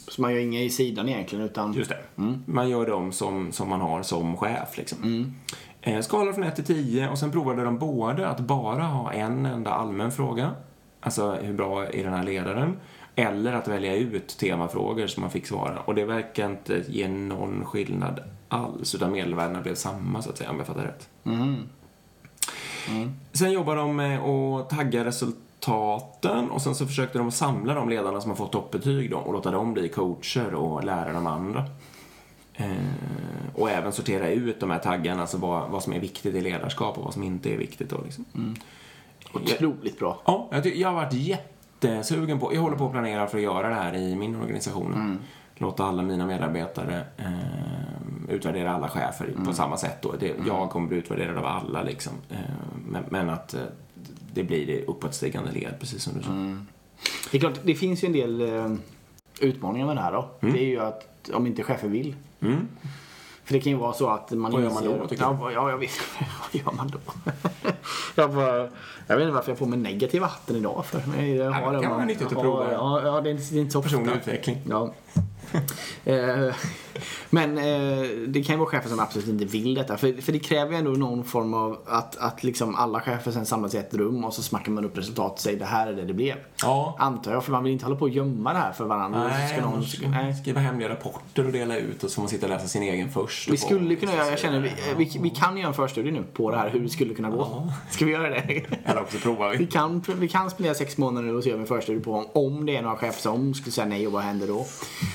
[0.07, 1.73] Så man gör inga i sidan egentligen utan...
[1.73, 2.23] just det.
[2.45, 4.77] Man gör dem som, som man har som chef.
[4.77, 5.33] Liksom.
[5.81, 9.45] Eh, skala från 1 till 10 och sen provade de både att bara ha en
[9.45, 10.51] enda allmän fråga,
[11.05, 12.77] alltså hur bra är den här ledaren,
[13.15, 15.79] eller att välja ut temafrågor som man fick svara.
[15.79, 20.49] Och det verkar inte ge någon skillnad alls, utan medelvärdena blev samma så att säga,
[20.49, 21.09] om jag fattar rätt.
[21.25, 21.55] Mm.
[23.33, 28.21] Sen jobbar de med att tagga resultaten och sen så försökte de samla de ledarna
[28.21, 31.65] som har fått toppbetyg då och låta dem bli coacher och lära de andra.
[32.53, 32.75] Eh,
[33.55, 36.97] och även sortera ut de här taggarna, alltså vad, vad som är viktigt i ledarskap
[36.97, 38.25] och vad som inte är viktigt då liksom.
[39.33, 40.21] Otroligt bra.
[40.25, 43.69] Ja, jag, jag har varit jättesugen på, jag håller på att planera för att göra
[43.69, 45.19] det här i min organisation.
[45.57, 50.13] Låta alla mina medarbetare eh, utvärdera alla chefer på samma sätt då.
[50.19, 52.13] Det, Jag kommer bli utvärderad av alla liksom.
[52.29, 52.37] Eh,
[52.87, 53.59] men, men att eh,
[54.33, 56.31] det blir det uppåtstigande led, precis som du sa.
[57.31, 58.73] Det är klart, det finns ju en del eh,
[59.39, 60.29] utmaningar med det här då.
[60.39, 62.15] Det är ju att om inte chefer vill.
[62.41, 62.67] Mm.
[63.45, 65.37] För det kan ju vara så att man Vad gör man då, tycker ja, du?
[65.37, 65.89] vad- ja, jag vet.
[66.19, 67.31] vad gör man då?
[68.15, 68.57] jag, bara,
[69.07, 71.01] jag vet inte varför jag får med negativa hatten idag för.
[71.07, 72.71] Men jag har det kan vara nyttigt att prova.
[72.71, 73.81] Ja, ja, det är inte, så.
[73.81, 74.57] Personlig utveckling.
[74.69, 74.93] Ja.
[76.95, 79.97] Eh, Men eh, det kan ju vara chefer som absolut inte vill detta.
[79.97, 83.45] För, för det kräver ju ändå någon form av att, att liksom alla chefer sen
[83.45, 85.93] samlas i ett rum och så smackar man upp resultat och säger det här är
[85.93, 86.35] det det blev.
[86.61, 86.95] Ja.
[86.99, 89.27] Antar jag, för man vill inte hålla på och gömma det här för varandra.
[89.27, 90.33] Nej, Ska någon, annars nej.
[90.35, 93.09] skriva hemliga rapporter och dela ut och så får man sitta och läsa sin egen
[93.11, 93.49] först.
[93.49, 96.51] Vi skulle kunna göra, jag känner, vi, vi, vi kan göra en förstudie nu på
[96.51, 97.67] det här, hur det skulle kunna gå.
[97.91, 98.61] Ska vi göra det?
[98.85, 99.65] Eller också provar Vi vi.
[99.67, 102.25] kan, vi kan spendera sex månader nu och så gör vi en förstudie på om,
[102.33, 104.65] om det är några chefer som skulle säga nej och vad händer då?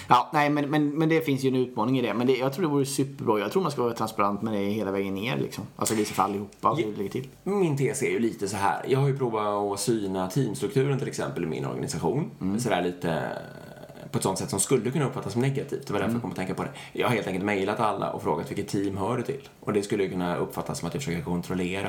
[0.08, 2.14] Ja, nej men, men, men det finns ju en utmaning i det.
[2.14, 3.38] Men det, jag tror det vore superbra.
[3.38, 5.64] Jag tror man ska vara transparent med det hela vägen ner liksom.
[5.76, 7.28] Alltså visa för allihopa hur det ligger till.
[7.44, 8.84] Min tes är ju lite så här.
[8.88, 12.30] Jag har ju provat att syna teamstrukturen till exempel i min organisation.
[12.58, 13.38] Sådär lite
[14.10, 15.86] på ett sånt sätt som skulle kunna uppfattas som negativt.
[15.86, 16.70] Det var därför jag kom att tänka på det.
[16.92, 19.48] Jag har helt enkelt mejlat alla och frågat vilket team hör du till.
[19.60, 21.88] Och det skulle kunna uppfattas som att jag försöker kontrollera.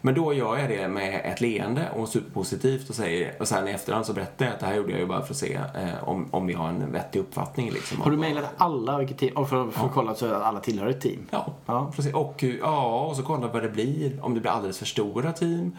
[0.00, 3.70] Men då gör jag det med ett leende och superpositivt och säger, och sen i
[3.70, 6.08] efterhand så berättar jag att det här gjorde jag ju bara för att se eh,
[6.08, 8.00] om, om vi har en vettig uppfattning liksom.
[8.00, 9.36] Har du mejlat alla vilket team?
[9.36, 11.26] Och för, för att kolla så att alla tillhör ett team?
[11.30, 11.92] Ja, Ja.
[12.14, 14.24] Och, ja, och så kolla vad det blir.
[14.24, 15.76] Om det blir alldeles för stora team.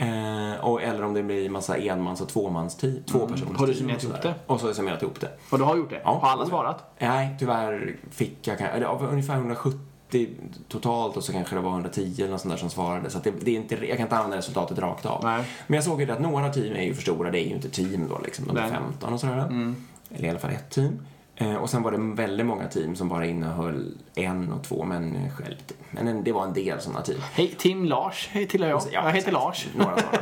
[0.00, 3.02] Eh, och, eller om det blir massa enmans och tvåmans team.
[3.10, 3.56] Tvåpersoners Mm.
[3.56, 4.34] Har du summerat ihop det?
[4.46, 5.30] Och så har jag summerat ihop det.
[5.50, 6.00] Och du har gjort det?
[6.04, 6.18] Ja.
[6.22, 6.94] Har alla svarat?
[6.98, 10.28] Nej, tyvärr fick jag kan- eller av ungefär 170
[10.68, 13.10] totalt och så kanske det var 110 eller något sånt där som svarade.
[13.10, 15.24] Så det, det är inte, jag kan inte använda resultatet rakt av.
[15.24, 15.44] Nej.
[15.66, 17.30] Men jag såg ju att några team är ju för stora.
[17.30, 18.46] Det är ju inte team då liksom.
[18.46, 18.70] De är Nej.
[18.70, 18.82] Mm.
[18.82, 19.74] 15 och sådär.
[20.14, 20.98] Eller i alla fall ett team.
[21.40, 25.46] Eh, och sen var det väldigt många team som bara innehöll en och två människor.
[25.90, 27.20] Men en- det var en del sådana team.
[27.32, 28.28] Hej, Tim Lars.
[28.32, 28.82] Hej, tillhör jag.
[28.92, 29.32] jag heter.
[29.32, 29.66] Lars.
[29.76, 30.18] Några sådana.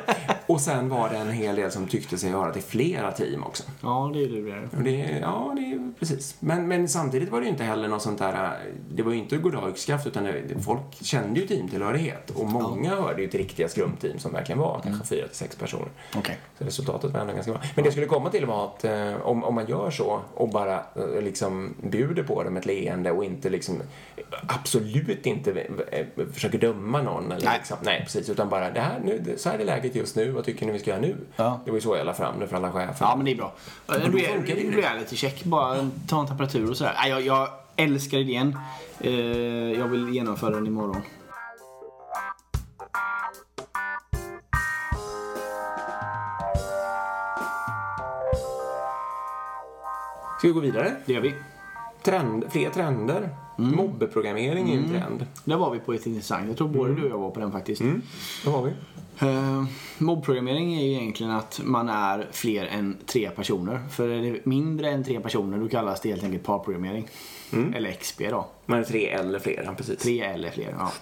[0.46, 3.62] Och sen var det en hel del som tyckte sig höra till flera team också.
[3.82, 4.76] Ja, det är det.
[4.76, 6.36] Och det, ja, det är precis.
[6.40, 8.58] Men, men samtidigt var det ju inte heller något sånt där,
[8.90, 12.30] det var ju inte goddag yxskaft utan det, folk kände ju teamtillhörighet.
[12.30, 15.88] Och många hörde ju till riktiga skrumteam som verkligen var kanske fyra till sex personer.
[16.16, 16.38] Okej.
[16.58, 17.60] Så resultatet var ändå ganska bra.
[17.74, 20.48] Men det jag skulle komma till var att eh, om, om man gör så och
[20.48, 20.82] bara eh,
[21.20, 23.82] liksom bjuder på det med ett leende och inte liksom
[24.46, 25.60] absolut inte
[25.92, 27.32] eh, försöker döma någon.
[27.32, 27.58] Eller Nej.
[27.58, 28.30] Liksom, nej, precis.
[28.30, 30.78] Utan bara, det här, nu, så här är läget just nu, vad tycker ni vi
[30.78, 31.16] ska göra nu?
[31.36, 31.60] Ja.
[31.64, 32.96] Det var ju så jag la fram det för alla chefer.
[33.06, 33.54] Ja, men det är bra.
[33.88, 35.44] En reality check.
[35.44, 36.94] Bara ta en temperatur och sådär.
[37.08, 38.58] Jag, jag älskar idén.
[39.00, 39.12] Eh,
[39.78, 41.02] jag vill genomföra den imorgon.
[50.38, 50.96] Ska vi gå vidare?
[51.06, 51.34] Det gör vi.
[52.02, 53.28] Trend, fler trender.
[53.58, 53.76] Mm.
[53.76, 55.26] Mobbeprogrammering är ju en trend.
[55.44, 56.48] Där var vi på ett intressant.
[56.48, 57.80] Jag tror både du och jag var på den faktiskt.
[57.80, 58.02] Mm.
[58.44, 58.72] Det har vi.
[59.26, 59.64] Uh,
[59.98, 63.80] mobbprogrammering är ju egentligen att man är fler än tre personer.
[63.90, 67.08] För är det mindre än tre personer då kallas det helt enkelt parprogrammering.
[67.74, 68.46] Eller XP då.
[68.66, 69.98] Man är tre eller fler, ja, precis.
[69.98, 70.92] Tre eller fler, ja.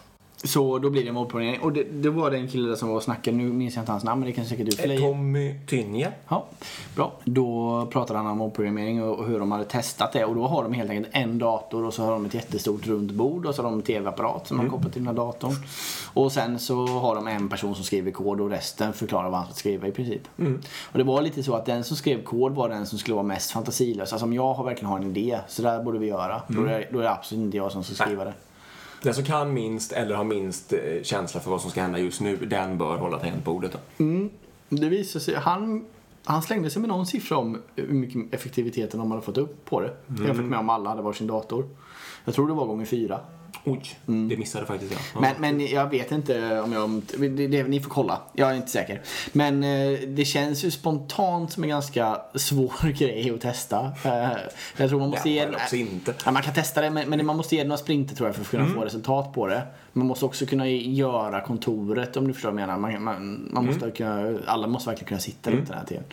[0.44, 1.60] Så då blir det moddprogrammering.
[1.60, 3.82] Och det, det var det en kille där som var och snackade, nu minns jag
[3.82, 4.98] inte hans namn men det kan säkert du fylla i.
[4.98, 6.12] Tommy Tynje.
[6.28, 6.46] Ja,
[6.94, 7.12] bra.
[7.24, 10.24] Då pratade han om moddprogrammering och hur de hade testat det.
[10.24, 13.10] Och då har de helt enkelt en dator och så har de ett jättestort runt
[13.10, 15.54] bord och så har de en tv-apparat som man kopplar till den här datorn.
[16.14, 19.46] Och sen så har de en person som skriver kod och resten förklarar vad han
[19.48, 20.22] ska skriva i princip.
[20.92, 23.26] Och det var lite så att den som skrev kod var den som skulle vara
[23.26, 24.12] mest fantasilös.
[24.12, 26.42] Alltså om jag har verkligen har en idé, så där borde vi göra.
[26.48, 28.32] Då, är, då är det absolut inte jag som ska skriva det.
[29.02, 32.20] Den som kan minst eller har minst eh, känsla för vad som ska hända just
[32.20, 33.72] nu, den bör hålla tangentbordet.
[33.72, 33.78] Då.
[34.68, 35.84] Det visade sig, han,
[36.24, 39.80] han slängde sig med någon siffra om hur mycket effektiviteten de hade fått upp på
[39.80, 39.96] det.
[40.24, 41.68] Jämfört med om alla hade varsin dator.
[42.24, 43.20] Jag tror det var gånger fyra.
[43.68, 45.00] Oj, det missade faktiskt jag.
[45.14, 45.20] Ja.
[45.20, 47.02] Men, men jag vet inte om jag...
[47.18, 48.20] Det, det, ni får kolla.
[48.32, 49.00] Jag är inte säker.
[49.32, 53.92] Men eh, det känns ju spontant som en ganska svår grej att testa.
[54.04, 54.28] Eh,
[54.76, 55.48] jag tror man måste ge...
[55.48, 56.14] också inte.
[56.24, 58.42] Ja, man kan testa det, men, men man måste ge några sprinter tror jag för
[58.42, 59.62] att kunna få resultat på det.
[59.92, 62.78] Man måste också kunna göra kontoret om du förstår vad jag menar.
[62.78, 66.04] Man, man, man måste kunna, alla måste verkligen kunna sitta runt den här tiden.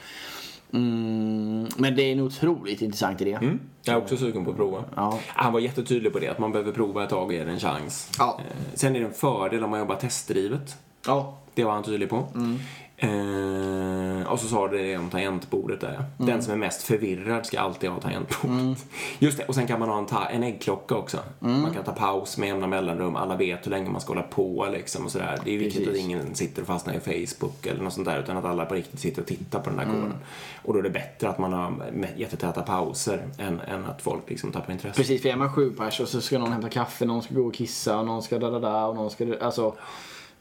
[0.73, 3.33] Mm, men det är en otroligt intressant idé.
[3.41, 3.59] Mm.
[3.83, 4.83] Jag är också sugen på att prova.
[4.95, 5.19] Ja.
[5.27, 7.59] Han var jättetydlig på det, att man behöver prova ett tag och ge det en
[7.59, 8.11] chans.
[8.19, 8.39] Ja.
[8.49, 10.75] Eh, Sen är det en fördel om man jobbar testdrivet.
[11.07, 11.37] Ja.
[11.55, 12.27] Det var han tydlig på.
[12.35, 12.59] Mm.
[12.97, 15.93] Eh, och så sa det det om tangentbordet där.
[15.93, 16.05] Mm.
[16.17, 18.85] Den som är mest förvirrad ska alltid ha tangentbordet.
[19.19, 21.17] Just det, och sen kan man ha en, ta- en äggklocka också.
[21.41, 21.61] Mm.
[21.61, 23.15] Man kan ta paus med jämna mellanrum.
[23.15, 25.39] Alla vet hur länge man ska hålla på liksom och sådär.
[25.45, 26.03] Det är viktigt Precis.
[26.03, 28.73] att ingen sitter och fastnar i Facebook eller något sånt där utan att alla på
[28.75, 30.01] riktigt sitter och tittar på den här Mm.
[30.01, 30.17] koden.
[30.63, 31.73] Och då är det bättre att man har
[32.17, 34.97] jättetäta pauser än, än att folk liksom tappar intresse.
[34.97, 37.47] Precis, för är man sju pers och så ska någon hämta kaffe, någon ska gå
[37.47, 39.35] och kissa, och någon ska och någon ska...
[39.41, 39.75] Alltså...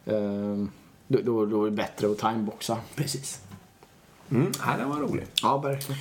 [0.06, 0.70] ehm,
[1.12, 2.76] då, då, då är det bättre att timeboxa.
[2.94, 3.40] Precis.
[4.30, 5.26] Mm, ja, den var rolig.
[5.42, 6.00] Ja, verkligen.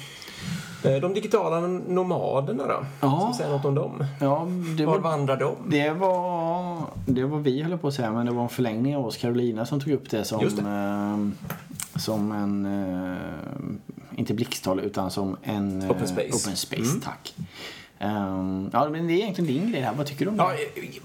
[0.83, 2.85] Eh, De digitala nomaderna då?
[3.01, 3.19] Ja.
[3.19, 4.05] Ska vi säga något om dem?
[4.21, 4.47] Ja,
[4.77, 5.55] det Var var, vandrar de?
[5.69, 6.81] det var...
[7.05, 9.65] Det var vi höll på att säga, men det var en förlängning av oss, Carolina,
[9.65, 10.39] som tog upp det som...
[10.55, 10.61] Det.
[10.61, 11.33] ehm,
[11.95, 12.65] som en...
[12.65, 15.81] eh, inte blixttal, utan som en...
[15.81, 16.27] eh, Open space.
[16.27, 17.33] Open space, tack.
[18.01, 19.93] Ehm, ja, men det är egentligen din grej här.
[19.93, 20.43] Vad tycker du om det?
[20.43, 20.53] Ja,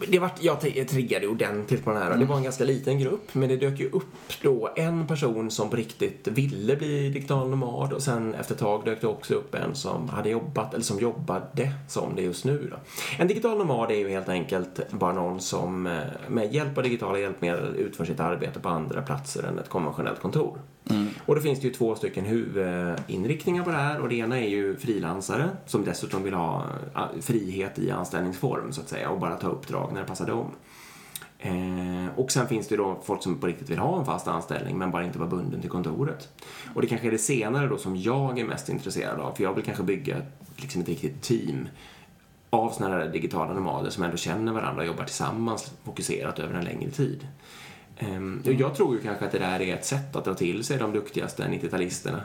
[0.09, 2.17] det var, jag triggade ordentligt på den här.
[2.17, 5.71] Det var en ganska liten grupp, men det dök ju upp då en person som
[5.71, 9.55] på riktigt ville bli digital nomad och sen efter ett tag dök det också upp
[9.55, 12.77] en som hade jobbat, eller som jobbade som det just nu då.
[13.19, 15.93] En digital nomad är ju helt enkelt bara någon som eh,
[16.29, 20.59] med hjälp av digitala hjälpmedel utför sitt arbete på andra platser än ett konventionellt kontor.
[20.91, 21.09] Mm.
[21.27, 24.49] Och då finns det ju två stycken huvudinriktningar på det här och det ena är
[24.49, 26.65] ju frilansare som dessutom vill ha
[27.21, 30.47] frihet i anställningsform så att säga och bara ta uppdrag när det passar dem.
[31.39, 34.29] Eh, och sen finns det ju då folk som på riktigt vill ha en fast
[34.29, 36.29] anställning men bara inte vara bunden till kontoret.
[36.75, 39.55] Och det kanske är det senare då som jag är mest intresserad av för jag
[39.55, 40.17] vill kanske bygga
[40.57, 41.69] liksom ett riktigt team
[42.51, 46.65] av sådana här digitala nomader som ändå känner varandra och jobbar tillsammans fokuserat över en
[46.65, 47.27] längre tid.
[48.47, 50.79] Och jag tror ju kanske att det där är ett sätt att dra till sig
[50.79, 52.21] de duktigaste 90-talisterna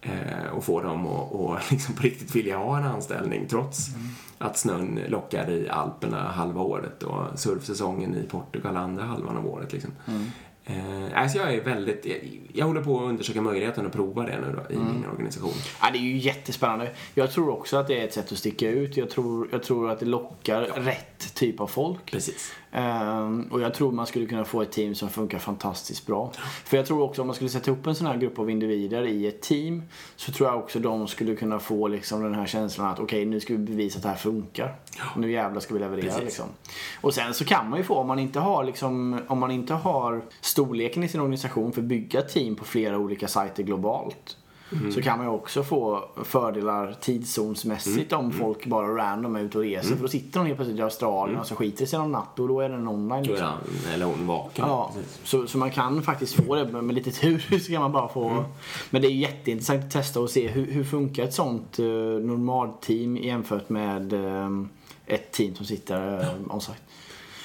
[0.00, 3.86] eh, och få dem att att liksom på riktigt vilja ha en anställning trots
[4.38, 9.72] att snön lockar i Alperna halva året och surfsäsongen i Portugal andra halvan av året.
[9.72, 9.92] Liksom.
[10.64, 12.18] Eh, alltså jag är väldigt, jag,
[12.52, 15.52] jag håller på att undersöka möjligheten att prova det nu då, i min organisation.
[15.82, 16.90] Ja, det är ju jättespännande.
[17.14, 18.96] Jag tror också att det är ett sätt att sticka ut.
[18.96, 22.10] Jag tror, jag tror att det lockar rätt typ av folk.
[22.10, 22.52] Precis.
[22.72, 26.32] Ehm, och jag tror man skulle kunna få ett team som funkar fantastiskt bra.
[26.64, 29.06] För jag tror också om man skulle sätta upp en sån här grupp av individer
[29.06, 29.82] i ett team
[30.16, 33.40] så tror jag också de skulle kunna få liksom den här känslan att okej nu
[33.40, 34.74] ska vi bevisa att det här funkar.
[35.16, 36.46] Nu jävlar ska vi leverera liksom.
[37.00, 39.74] Och sen så kan man ju få om man inte har liksom, om man inte
[39.74, 44.36] har storleken i sin organisation för att bygga team på flera olika sajter globalt.
[44.94, 49.64] Så kan man ju också få fördelar tidszonsmässigt om folk bara random är ute och
[49.64, 49.96] reser.
[49.96, 52.48] För då sitter de helt plötsligt i Australien och så skiter sig någon natt och
[52.48, 53.22] då är den online.
[53.22, 53.46] Liksom.
[53.46, 54.64] han eller hon vaken.
[54.68, 54.92] Ja,
[55.24, 58.44] så, så man kan faktiskt få det med lite tur så kan man bara få.
[58.90, 63.16] Men det är jätteintressant att testa och se hur, hur funkar ett sånt uh, normalteam
[63.16, 64.50] jämfört med eh,
[65.06, 66.80] ett team som sitter uh, on-site.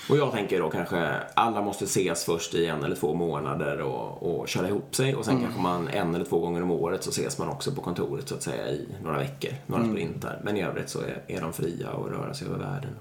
[0.10, 4.40] Och jag tänker då kanske alla måste ses först i en eller två månader och,
[4.40, 7.10] och köra ihop sig och sen kanske man en eller två gånger om året så
[7.10, 10.42] ses man också på kontoret så att säga i några veckor, några sprintar.
[10.44, 12.96] Men i övrigt så är, är de fria att röra sig över världen.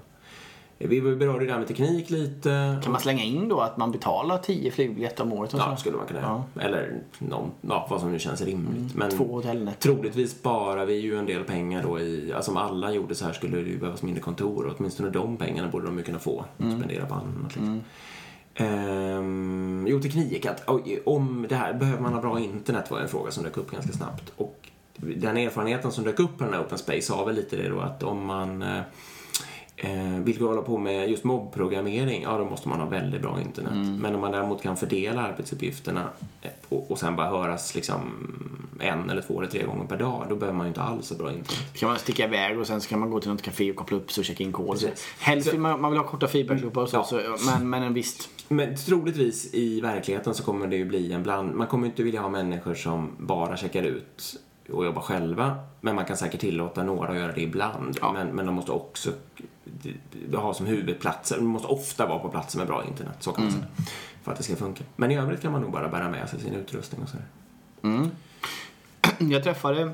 [0.77, 2.79] Vi berörde det där med teknik lite.
[2.83, 5.53] Kan man slänga in då att man betalar 10 flygbiljetter om året?
[5.53, 5.79] Och Ja, så?
[5.79, 6.43] skulle man kunna göra.
[6.59, 8.95] Eller någon, ja, vad som nu känns rimligt.
[8.95, 9.81] Men Två hotellnätter.
[9.81, 13.33] troligtvis sparar vi ju en del pengar då i, alltså om alla gjorde så här
[13.33, 16.31] skulle det ju behövas mindre kontor och åtminstone de pengarna borde de ju kunna få
[16.57, 17.55] och spendera på annat.
[17.55, 17.81] Liksom.
[18.55, 20.45] Ehm, jo, teknik.
[20.45, 20.69] Att,
[21.05, 23.91] om det här, behöver man ha bra internet var en fråga som dök upp ganska
[23.93, 24.33] snabbt.
[24.37, 27.69] Och den erfarenheten som dök upp på den här Open Space sa väl lite det
[27.69, 28.65] då att om man
[29.77, 33.41] eh, vill du hålla på med just mobbprogrammering, ja då måste man ha väldigt bra
[33.41, 33.71] internet.
[33.71, 33.97] Mm.
[33.97, 36.09] Men om man däremot kan fördela arbetsuppgifterna
[36.41, 37.99] eh, och, och sen bara höras liksom
[38.79, 41.15] en eller två eller tre gånger per dag, då behöver man ju inte alls så
[41.15, 41.73] bra internet.
[41.79, 43.97] kan man sticka iväg och sen så kan man gå till något café och koppla
[43.97, 44.89] upp sig och checka in kod.
[45.19, 47.03] Helst Så- vill man, man vill ha korta feedbackloopar och så, Ja.
[47.03, 48.29] så men, men en visst.
[48.47, 51.55] Men troligtvis i verkligheten så kommer det ju bli en bland...
[51.55, 54.39] Man kommer inte vilja ha människor som bara checkar ut
[54.71, 55.55] och jobbar själva.
[55.81, 57.97] Men man kan säkert tillåta några att göra det ibland.
[58.01, 58.13] Ja.
[58.13, 59.09] Men, men de måste också
[60.33, 61.37] ha som huvudplatser.
[61.37, 63.65] De måste ofta vara på platser med bra internet, så kan man säga.
[64.23, 64.83] För att det ska funka.
[64.95, 67.17] Men i övrigt kan man nog bara bära med sig sin utrustning och så.
[69.33, 69.91] Jag träffade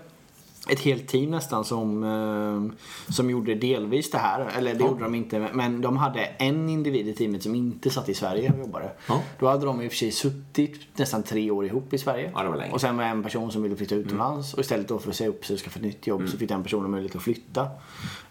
[0.69, 4.47] ett helt team nästan som, eh, som gjorde delvis det här.
[4.57, 8.09] Eller det gjorde de inte, men de hade en individ i teamet som inte satt
[8.09, 8.91] i Sverige och jobbade.
[9.07, 9.21] Ja.
[9.39, 12.31] Då hade de i och för sig suttit nästan tre år ihop i Sverige.
[12.33, 12.71] Ja, det var länge.
[12.71, 15.15] Och sen var det en person som ville flytta utomlands och istället då för att
[15.15, 17.67] säga upp sig och skaffa ett nytt jobb så fick den personen möjlighet att flytta.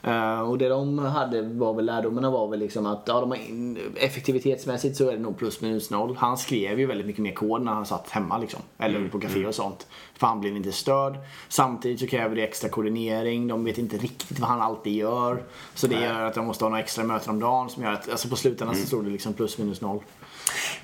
[0.03, 3.37] Eh, och det de hade var väl lärdomarna var väl liksom att ja, de har
[3.37, 6.17] in, effektivitetsmässigt så är det nog plus minus noll.
[6.17, 8.61] Han skrev ju väldigt mycket mer kod när han satt hemma liksom.
[8.79, 9.87] Eller på café och sånt.
[10.15, 11.19] För han blev inte störd.
[11.49, 13.49] Samtidigt så kräver det extra koordinering.
[13.49, 15.43] De vet inte riktigt vad han alltid gör.
[15.75, 16.05] Så det Nej.
[16.05, 18.37] gör att de måste ha några extra möten om dagen som gör att alltså på
[18.37, 20.01] slutändan så stod det liksom plus minus noll.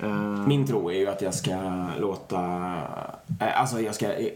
[0.03, 2.73] Eh, Min tro är ju att jag ska låta...
[3.41, 4.29] eh, Alltså jag ska eh,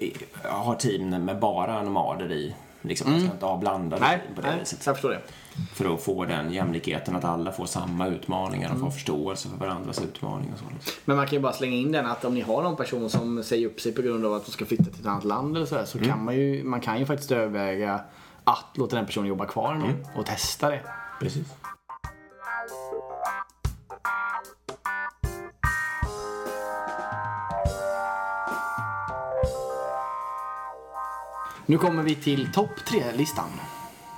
[0.44, 2.56] ha team med bara nomader i.
[2.82, 4.86] Liksom, Jag ska inte ha blandade nej, på det nej, viset.
[4.86, 5.22] jag förstår det.
[5.74, 10.02] För att få den jämlikheten att alla får samma utmaningar och får förståelse för varandras
[10.02, 10.66] utmaningar och så.
[10.74, 10.94] liksom.
[11.06, 13.44] Men man kan ju bara slänga in den att om ni har någon person som
[13.44, 15.66] säger upp sig på grund av att de ska flytta till ett annat land eller
[15.66, 18.02] sådär så kan man ju, man kan ju faktiskt överväga
[18.44, 20.82] att låta den personen jobba kvar ändå och testa det.
[21.20, 21.48] Precis.
[31.72, 33.50] Nu kommer vi till topp tre-listan.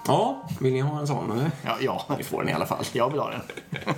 [0.07, 1.51] Ja, vill ni ha en sån eller?
[1.65, 2.83] Ja, ja, Ni får den i alla fall.
[2.93, 3.41] jag vill ha den.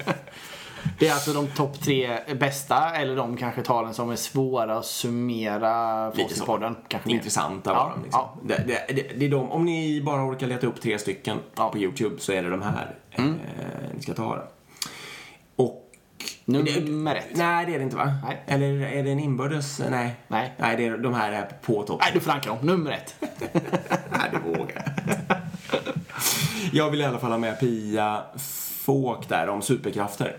[0.99, 4.85] Det är alltså de topp tre bästa eller de kanske talen som är svåra att
[4.85, 6.75] summera för oss i podden.
[6.87, 7.11] Kanske.
[7.11, 8.03] Intressanta Ja, var de.
[8.03, 8.21] Liksom.
[8.21, 8.37] ja.
[8.43, 11.77] Det, det, det, det är de, om ni bara orkar leta upp tre stycken på
[11.77, 13.29] YouTube så är det de här Mm.
[13.31, 14.35] eh, ni ska ta.
[14.35, 14.47] Det.
[16.45, 17.27] Nummer ett.
[17.31, 18.13] Nej, det är det inte va?
[18.23, 18.43] Nej.
[18.45, 19.81] Eller är det en inbördes?
[19.89, 20.15] Nej.
[20.27, 20.53] Nej.
[20.57, 22.01] Nej, det är, de här är på topp.
[22.01, 22.57] Nej, du får ranka dem.
[22.61, 23.15] Nummer ett.
[24.11, 24.95] Nej, du vågar.
[26.71, 28.23] Jag vill i alla fall ha med Pia
[28.85, 30.37] Fåk där om superkrafter.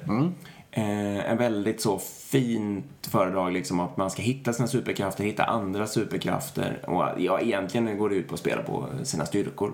[0.71, 1.99] Eh, en väldigt så
[2.31, 7.99] fint föredrag liksom att man ska hitta sina superkrafter, hitta andra superkrafter och ja, egentligen
[7.99, 9.73] går det ut på att spela på sina styrkor.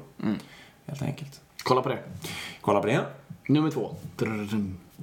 [0.86, 1.40] Helt enkelt.
[1.62, 1.98] Kolla på det.
[2.60, 3.00] Kolla på det.
[3.46, 3.96] Nummer två.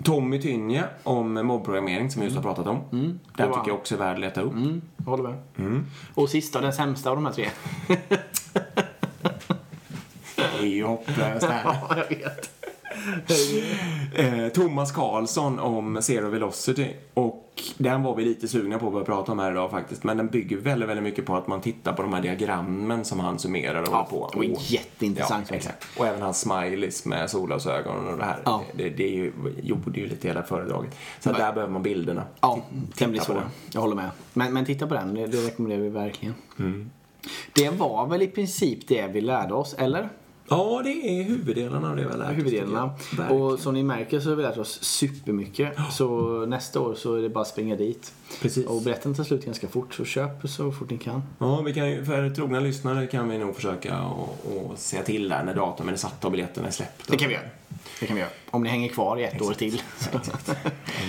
[0.04, 2.80] Tommy Tynje om mobbprogrammering som vi just har pratat om.
[2.92, 4.54] Den det var tycker jag också är värd att leta upp.
[4.54, 5.84] Mm, jag håller med.
[6.14, 7.50] Och sista, den sämsta av de här tre.
[10.36, 11.62] Det är ju hopplöst här.
[11.90, 12.50] ja, jag vet.
[14.16, 16.88] Eh, Thomas Karlsson om Zero Velocity.
[17.14, 20.04] Och den var vi lite sugna på att börja prata om här idag faktiskt.
[20.04, 23.20] Men den bygger väldigt, väldigt mycket på att man tittar på de här diagrammen som
[23.20, 24.18] han summerar och håller på.
[24.18, 25.86] och jätteintressant Ja, exakt.
[25.98, 28.42] Och även hans smileys med solglasögon och det här.
[28.46, 28.64] Ja.
[28.74, 30.96] Det, det är ju, gjorde ju lite hela föredraget.
[31.20, 32.24] Så att där behöver man bilderna.
[32.42, 32.60] Ja,
[32.96, 33.42] tämligen så.
[33.72, 34.10] Jag håller med.
[34.34, 36.36] Men, men titta på den, det, det rekommenderar vi verkligen.
[37.54, 40.10] Det var väl i princip det vi lärde oss, eller?
[40.50, 42.94] Ja, det är huvuddelarna av det vi har lärt oss, Huvuddelarna.
[43.30, 45.74] Och som ni märker så har vi lärt oss supermycket.
[45.92, 48.14] Så nästa år så är det bara att springa dit.
[48.42, 48.66] Precis.
[48.66, 51.22] Och berättelsen tar slut ganska fort, så köp så fort ni kan.
[51.40, 55.44] Ja, vi kan för trogna lyssnare kan vi nog försöka och, och säga till där
[55.44, 57.12] när datumen är satta och biljetterna är släppta.
[57.12, 57.46] Det kan vi göra.
[58.00, 58.32] Det kan vi göra.
[58.52, 59.82] Om ni hänger kvar i ett år till.
[60.14, 60.20] Om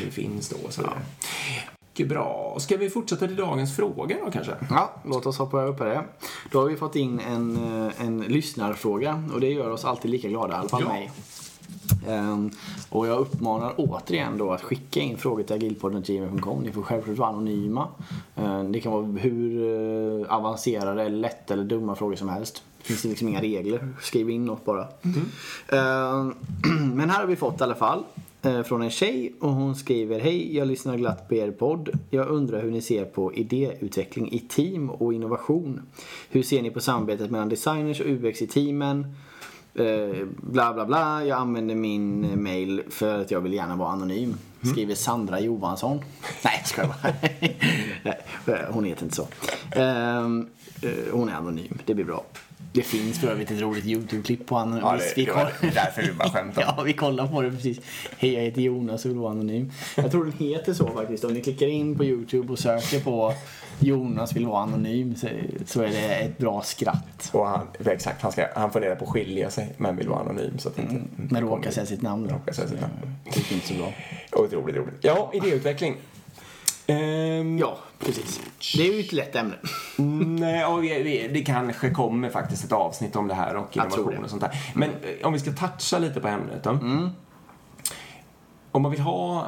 [0.05, 1.00] det finns då så vidare.
[2.00, 2.56] Mycket bra.
[2.60, 4.52] Ska vi fortsätta till dagens fråga då kanske?
[4.70, 6.04] Ja, låt oss hoppa över på det.
[6.50, 10.28] Då har vi fått in en, eh, en lyssnarfråga och det gör oss alltid lika
[10.28, 10.88] glada, i alla fall Ja.
[10.88, 11.10] mig.
[12.08, 12.50] Ehm,
[12.88, 16.62] och jag uppmanar återigen då att skicka in frågor till agilpodden.gmail.com.
[16.62, 17.88] Ni får självklart vara anonyma.
[18.36, 22.62] Ehm, det kan vara hur eh, avancerade, lätta eller dumma frågor som helst.
[22.78, 23.88] Det finns liksom inga regler.
[24.02, 24.88] Skriv in något bara.
[25.68, 26.34] Ehm,
[26.94, 28.04] men här har vi fått i alla fall
[28.64, 31.90] från en tjej och hon skriver Hej, jag lyssnar glatt på er podd.
[32.11, 35.83] Jag undrar hur ni ser på idéutveckling i team och innovation.
[36.31, 39.14] Hur ser ni på samarbetet mellan designers och UX i teamen?
[39.74, 43.88] Eh, bla bla bla, jag använder min eh, mail för att jag vill gärna vara
[43.88, 44.35] anonym.
[44.62, 46.00] Skriver Sandra Johansson.
[46.44, 48.66] Nej, ska jag bara.
[48.70, 49.26] Hon heter inte så.
[49.72, 50.48] Ehm,
[50.83, 51.79] eh, hon är anonym.
[51.85, 52.24] Det blir bra.
[52.73, 54.79] Det finns för övrigt ett roligt YouTube-klipp på honom.
[54.79, 56.66] Ja, det, vi det var därför du bara skämtade.
[56.77, 57.81] Ja, vi kollar på det precis.
[58.18, 59.73] Hej, jag heter Jonas och vill vara anonym.
[59.96, 61.25] Jag tror den heter så faktiskt.
[61.25, 63.35] Om ni klickar in på YouTube och söker på
[63.79, 65.29] Jonas vill vara anonym så,
[65.67, 67.31] så är det ett bra skratt.
[67.33, 70.58] Och han, exakt, han, ska, han funderar på att skilja sig men vill vara anonym.
[70.58, 71.08] Så att inte, Mm.
[71.15, 72.35] Men råkar säga sitt namn då.
[72.35, 72.92] Råkar säga sitt namn.
[73.25, 73.92] Det är inte så bra.
[74.33, 74.98] Otroligt roligt.
[75.00, 75.96] Ja, idéutveckling.
[76.87, 78.40] Ehm, Ja, precis.
[78.77, 79.54] Det är ju ett lätt ämne.
[80.01, 80.83] Nej, och
[81.35, 84.19] det kanske kommer faktiskt ett avsnitt om det här och innovation det.
[84.19, 84.51] och sånt där.
[84.75, 86.71] Men eh, om vi ska toucha lite på ämnet då.
[86.71, 87.09] Mm.
[88.73, 89.46] Om man vill ha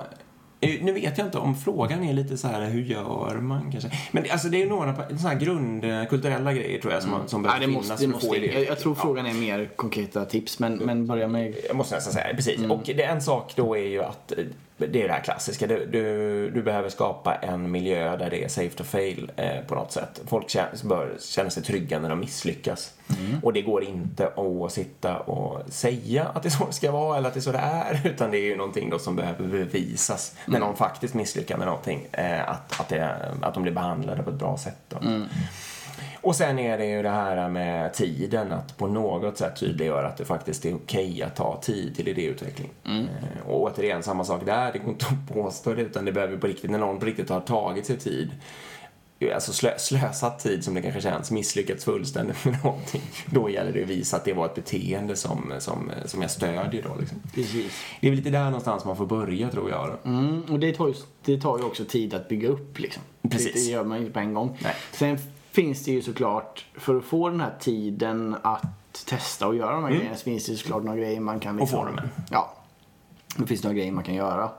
[0.61, 3.91] eh, nu vet jag inte om frågan är lite så här, hur gör man kanske?
[4.13, 7.41] Men det- alltså det är några pa- så här grundkulturella grejer tror jag som, som
[7.45, 7.51] Mm.
[7.53, 8.45] Ja, behöver det finnas måste, det för att få måste.
[8.45, 8.59] idéer.
[8.61, 11.55] Jag, jag tror frågan är mer konkreta tips, men, men börja med...
[11.69, 12.59] Jag måste nästan säga det, precis.
[12.59, 12.71] Mm.
[12.71, 14.45] Och det, en sak då är ju att eh,
[14.87, 15.67] det är det här klassiska.
[15.67, 19.75] Du, du, du behöver skapa en miljö där det är safe to fail eh, på
[19.75, 20.21] något sätt.
[20.27, 22.93] Folk känner, bör känna sig trygga när de misslyckas.
[23.19, 23.41] Mm.
[23.43, 27.19] Och det går inte att sitta och säga att det är så det ska vara
[27.19, 28.01] eller att det är så det är.
[28.05, 30.69] Utan det är ju någonting då som behöver bevisas när Mm.
[30.69, 32.07] någon faktiskt misslyckas med någonting.
[32.13, 34.79] Eh, att, att, det, att de blir behandlade på ett bra sätt.
[34.89, 34.99] Då.
[34.99, 35.25] Mm.
[36.21, 40.17] Och sen är det ju det här med tiden, att på något sätt tydliggöra att
[40.17, 42.71] det faktiskt är okej att ta tid till idéutveckling.
[42.87, 43.05] Mm.
[43.05, 46.37] Eh, Och återigen, samma sak där, det går inte att påstå det, utan det behöver
[46.37, 48.31] på riktigt, när någon på riktigt har tagit sig tid,
[49.35, 53.83] alltså slö, slösat tid som det kanske känns, misslyckats fullständigt med någonting, då gäller det
[53.83, 57.23] att visa att det var ett beteende som, som, som jag stödjer då liksom.
[57.35, 57.73] Precis.
[58.01, 59.89] Det är väl lite där någonstans man får börja tror jag.
[59.89, 60.11] Då.
[60.11, 60.95] Mm, och det tar, ju,
[61.25, 63.03] det tar ju också tid att bygga upp liksom.
[63.31, 63.55] Precis.
[63.55, 64.59] Det, det gör man ju inte på en gång.
[64.63, 64.75] Nej.
[64.93, 65.19] Sen
[65.53, 69.85] finns det ju såklart, för att få den här tiden att testa och göra de
[69.85, 72.09] här grejerna så finns det ju såklart några grejer man kan liksom, få dem med.
[72.31, 72.53] Ja.
[73.37, 74.51] Det finns några grejer man kan göra.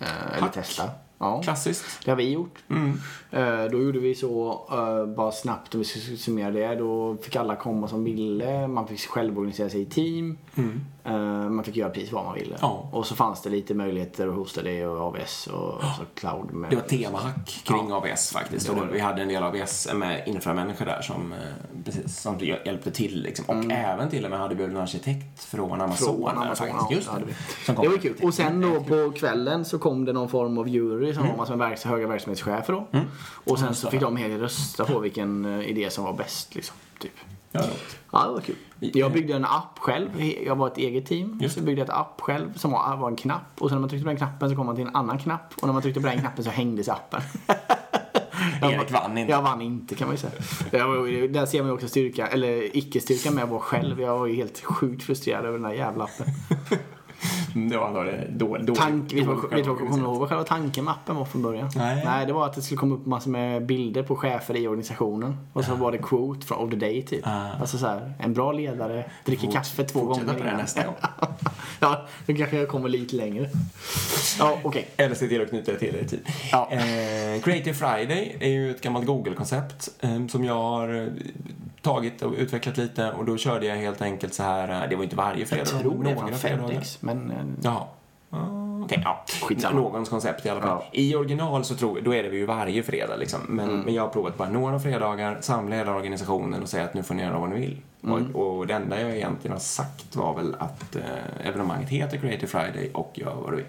[0.00, 0.90] Eh, eller testa.
[1.22, 1.42] Ja.
[1.42, 2.04] Klassiskt.
[2.04, 2.58] Det har vi gjort.
[2.70, 3.00] Mm.
[3.30, 6.74] Eh, då gjorde vi så, eh, bara snabbt om vi ska summera det.
[6.74, 8.68] Då fick alla komma som ville.
[8.68, 10.38] Man fick självorganisera sig i team.
[11.04, 11.12] Eh,
[11.50, 12.46] man fick göra precis vad man ville.
[12.46, 12.58] Mm.
[12.60, 12.88] Ja.
[12.92, 16.52] Och så fanns det lite möjligheter att hosta det och AVS och så cloud.
[16.52, 18.66] Med, Det var temahack kring AVS faktiskt.
[18.66, 21.34] Det det, vi hade en del AVS med inframänniskor där som,
[21.84, 23.22] precis, som hjälpte till.
[23.22, 23.44] Liksom.
[23.48, 26.08] Och även till och med hade vi en arkitekt från Amazon.
[26.08, 26.22] Mm.
[26.22, 27.10] Från där Amazon, faktiskt.
[27.12, 28.16] ja, Just det Det var kul.
[28.22, 31.28] Och sen då på kvällen så kom det någon form av jury Mm.
[31.28, 32.86] som var massor med verks- höga verksamhetschefer då.
[33.44, 36.76] Och sen så fick de helt rösta på vilken eh, idé som var bäst liksom.
[36.98, 37.12] Typ.
[37.52, 37.60] Ja.
[38.12, 38.56] Ja, det var kul.
[38.80, 40.22] Jag byggde en app själv.
[40.46, 41.38] Jag var ett eget team.
[41.42, 43.42] Just Så jag byggde ett app själv som var, var en knapp.
[43.58, 45.54] Och sen när man tryckte på den knappen så kom man till en annan knapp.
[45.60, 47.20] Och när man tryckte på den knappen så hängdes appen.
[48.62, 49.32] Erik vann inte.
[49.32, 50.32] Jag vann inte kan man ju säga.
[50.70, 54.00] Jag var, där ser man ju också styrka, eller icke-styrkan med att vara själv.
[54.00, 56.26] Jag var ju helt sjukt frustrerad över den där jävla appen.
[57.70, 58.66] Det var ändå det dåligt.
[58.66, 61.16] dåligt Tank, vet du vad dåligt vet du vad- kommer ihåg själva tanken med appen
[61.16, 61.70] var från början?
[61.76, 62.02] Nej.
[62.04, 65.36] Nej, det var att det skulle komma upp massor med bilder på chefer i organisationen.
[65.52, 67.26] Och så var det quote från of the day typ.
[67.26, 67.48] Ah.
[67.60, 70.94] Alltså så här, en bra ledare dricker kaffe två gånger på det nästa gång.
[71.80, 73.48] ja, då kanske jag kommer lite längre.
[74.38, 74.88] Ja, okej.
[74.96, 76.20] Eller se till att knyta det till er tid.
[76.52, 76.68] Ja.
[76.70, 81.06] Eh, Creative Friday är ju ett gammalt Google-koncept eh, som jag har eh,
[81.82, 85.04] tagit och utvecklat lite och då körde jag helt enkelt så här, eh, det var
[85.04, 86.68] inte varje fredag, Jag tror det fredagar.
[86.68, 87.30] Fedex, men...
[87.30, 87.84] eh, Jaha.
[88.30, 89.24] Ah, Okej, ja.
[89.42, 89.76] Skitsamma.
[89.80, 90.68] Någons koncept i alla fall.
[90.70, 90.84] Ja.
[90.92, 93.40] I original så tror då är det ju varje fredag liksom.
[93.48, 93.80] Men, Mm.
[93.80, 97.14] men jag har provat bara några fredagar, samla hela organisationen och säga att nu får
[97.14, 97.80] ni göra vad ni vill.
[98.04, 98.34] Mm.
[98.34, 102.46] Och, och det enda jag egentligen har sagt var väl att eh, evenemanget heter Creative
[102.46, 103.66] Friday och gör vad du vill.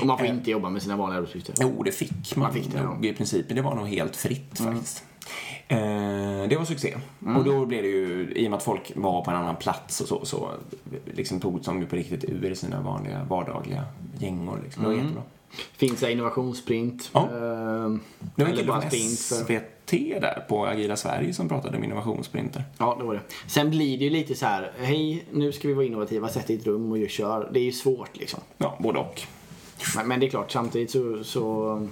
[0.00, 1.54] Och man får inte jobba med sina vanliga arbetsuppgifter.
[1.60, 2.42] Jo, det fick man.
[2.42, 3.08] Man fick det, ja.
[3.08, 3.46] I princip.
[3.48, 5.04] Det var nog helt fritt faktiskt.
[5.68, 6.94] Eh, det var succé.
[7.36, 10.00] Och då blev det ju, i och med att folk var på en annan plats
[10.00, 10.50] och så, så
[11.04, 13.84] liksom tog de ju på riktigt ur sina vanliga vardagliga
[14.18, 14.60] gängor.
[14.64, 14.82] Liksom.
[14.82, 15.22] Det var jättebra.
[15.76, 17.10] Finns det innovationssprint?
[17.12, 17.20] Ja.
[17.20, 17.96] Eh,
[18.36, 18.96] Det var kille bara för...
[18.96, 22.64] SVT där på Agila Sverige som pratade om innovationssprinter.
[22.78, 23.20] Ja, det var det.
[23.46, 26.54] Sen blir det ju lite så här, hej, nu ska vi vara innovativa, sätt i
[26.54, 27.48] ett rum och kör.
[27.52, 28.40] Det är ju svårt liksom.
[28.58, 29.20] Ja, både och.
[29.96, 31.88] Men, men det är klart, samtidigt så, så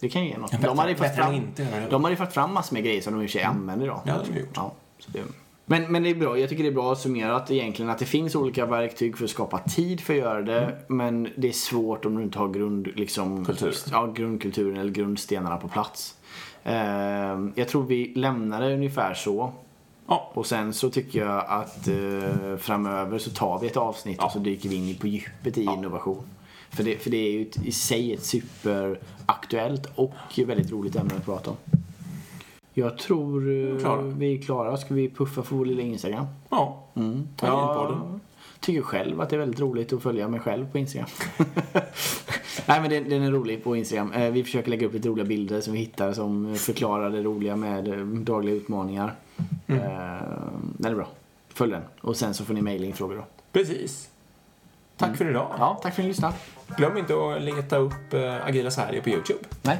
[0.00, 0.50] det kan ju ge något.
[0.50, 3.12] Bättre- de hade ju fått fram, inte de hade fått fram massor med grejer som
[3.12, 4.00] de i och för sig använder idag.
[4.04, 4.48] Ja, det har de gjort.
[4.54, 5.22] Ja, så det,
[5.68, 8.34] men, men det är bra, jag tycker det är bra summerat egentligen att det finns
[8.34, 10.78] olika verktyg för att skapa tid för att göra det.
[10.88, 13.74] Men det är svårt om du inte har grund, liksom, Kultur.
[13.90, 16.14] Ja, grundkulturen eller grundstenarna på plats.
[16.64, 16.74] Eh,
[17.54, 19.52] jag tror vi lämnar det ungefär så.
[20.08, 24.32] Ja, Och sen så tycker jag att eh, framöver så tar vi ett avsnitt och
[24.32, 26.22] så dyker vi in på djupet i innovation.
[26.70, 30.14] För det, för det är ju i sig ett superaktuellt och
[30.46, 31.56] väldigt roligt ämne att prata om.
[32.78, 34.02] Jag tror eh, klara.
[34.02, 34.76] vi är klara.
[34.76, 36.26] Ska vi puffa för vår lilla Instagram?
[36.48, 36.84] Ja.
[36.94, 37.28] Mm.
[37.40, 38.20] Jag
[38.60, 41.08] tycker själv att det är väldigt roligt att följa mig själv på Instagram.
[42.66, 44.12] Nej men den, är rolig på Instagram.
[44.12, 47.56] Eh, vi försöker lägga upp lite roliga bilder som vi hittar som förklarar det roliga
[47.56, 49.14] med eh, dagliga utmaningar.
[49.66, 49.80] Mm.
[50.78, 51.08] Den är bra.
[51.48, 51.82] Följ den.
[52.00, 53.24] Och sen så får ni mejla då.
[53.52, 54.10] Precis.
[54.96, 55.18] Tack mm.
[55.18, 55.54] för idag.
[55.58, 56.34] Ja, tack för att ni lyssnade.
[56.76, 59.40] Glöm inte att leta upp eh, Agila Sverige på Youtube.
[59.62, 59.78] Nej.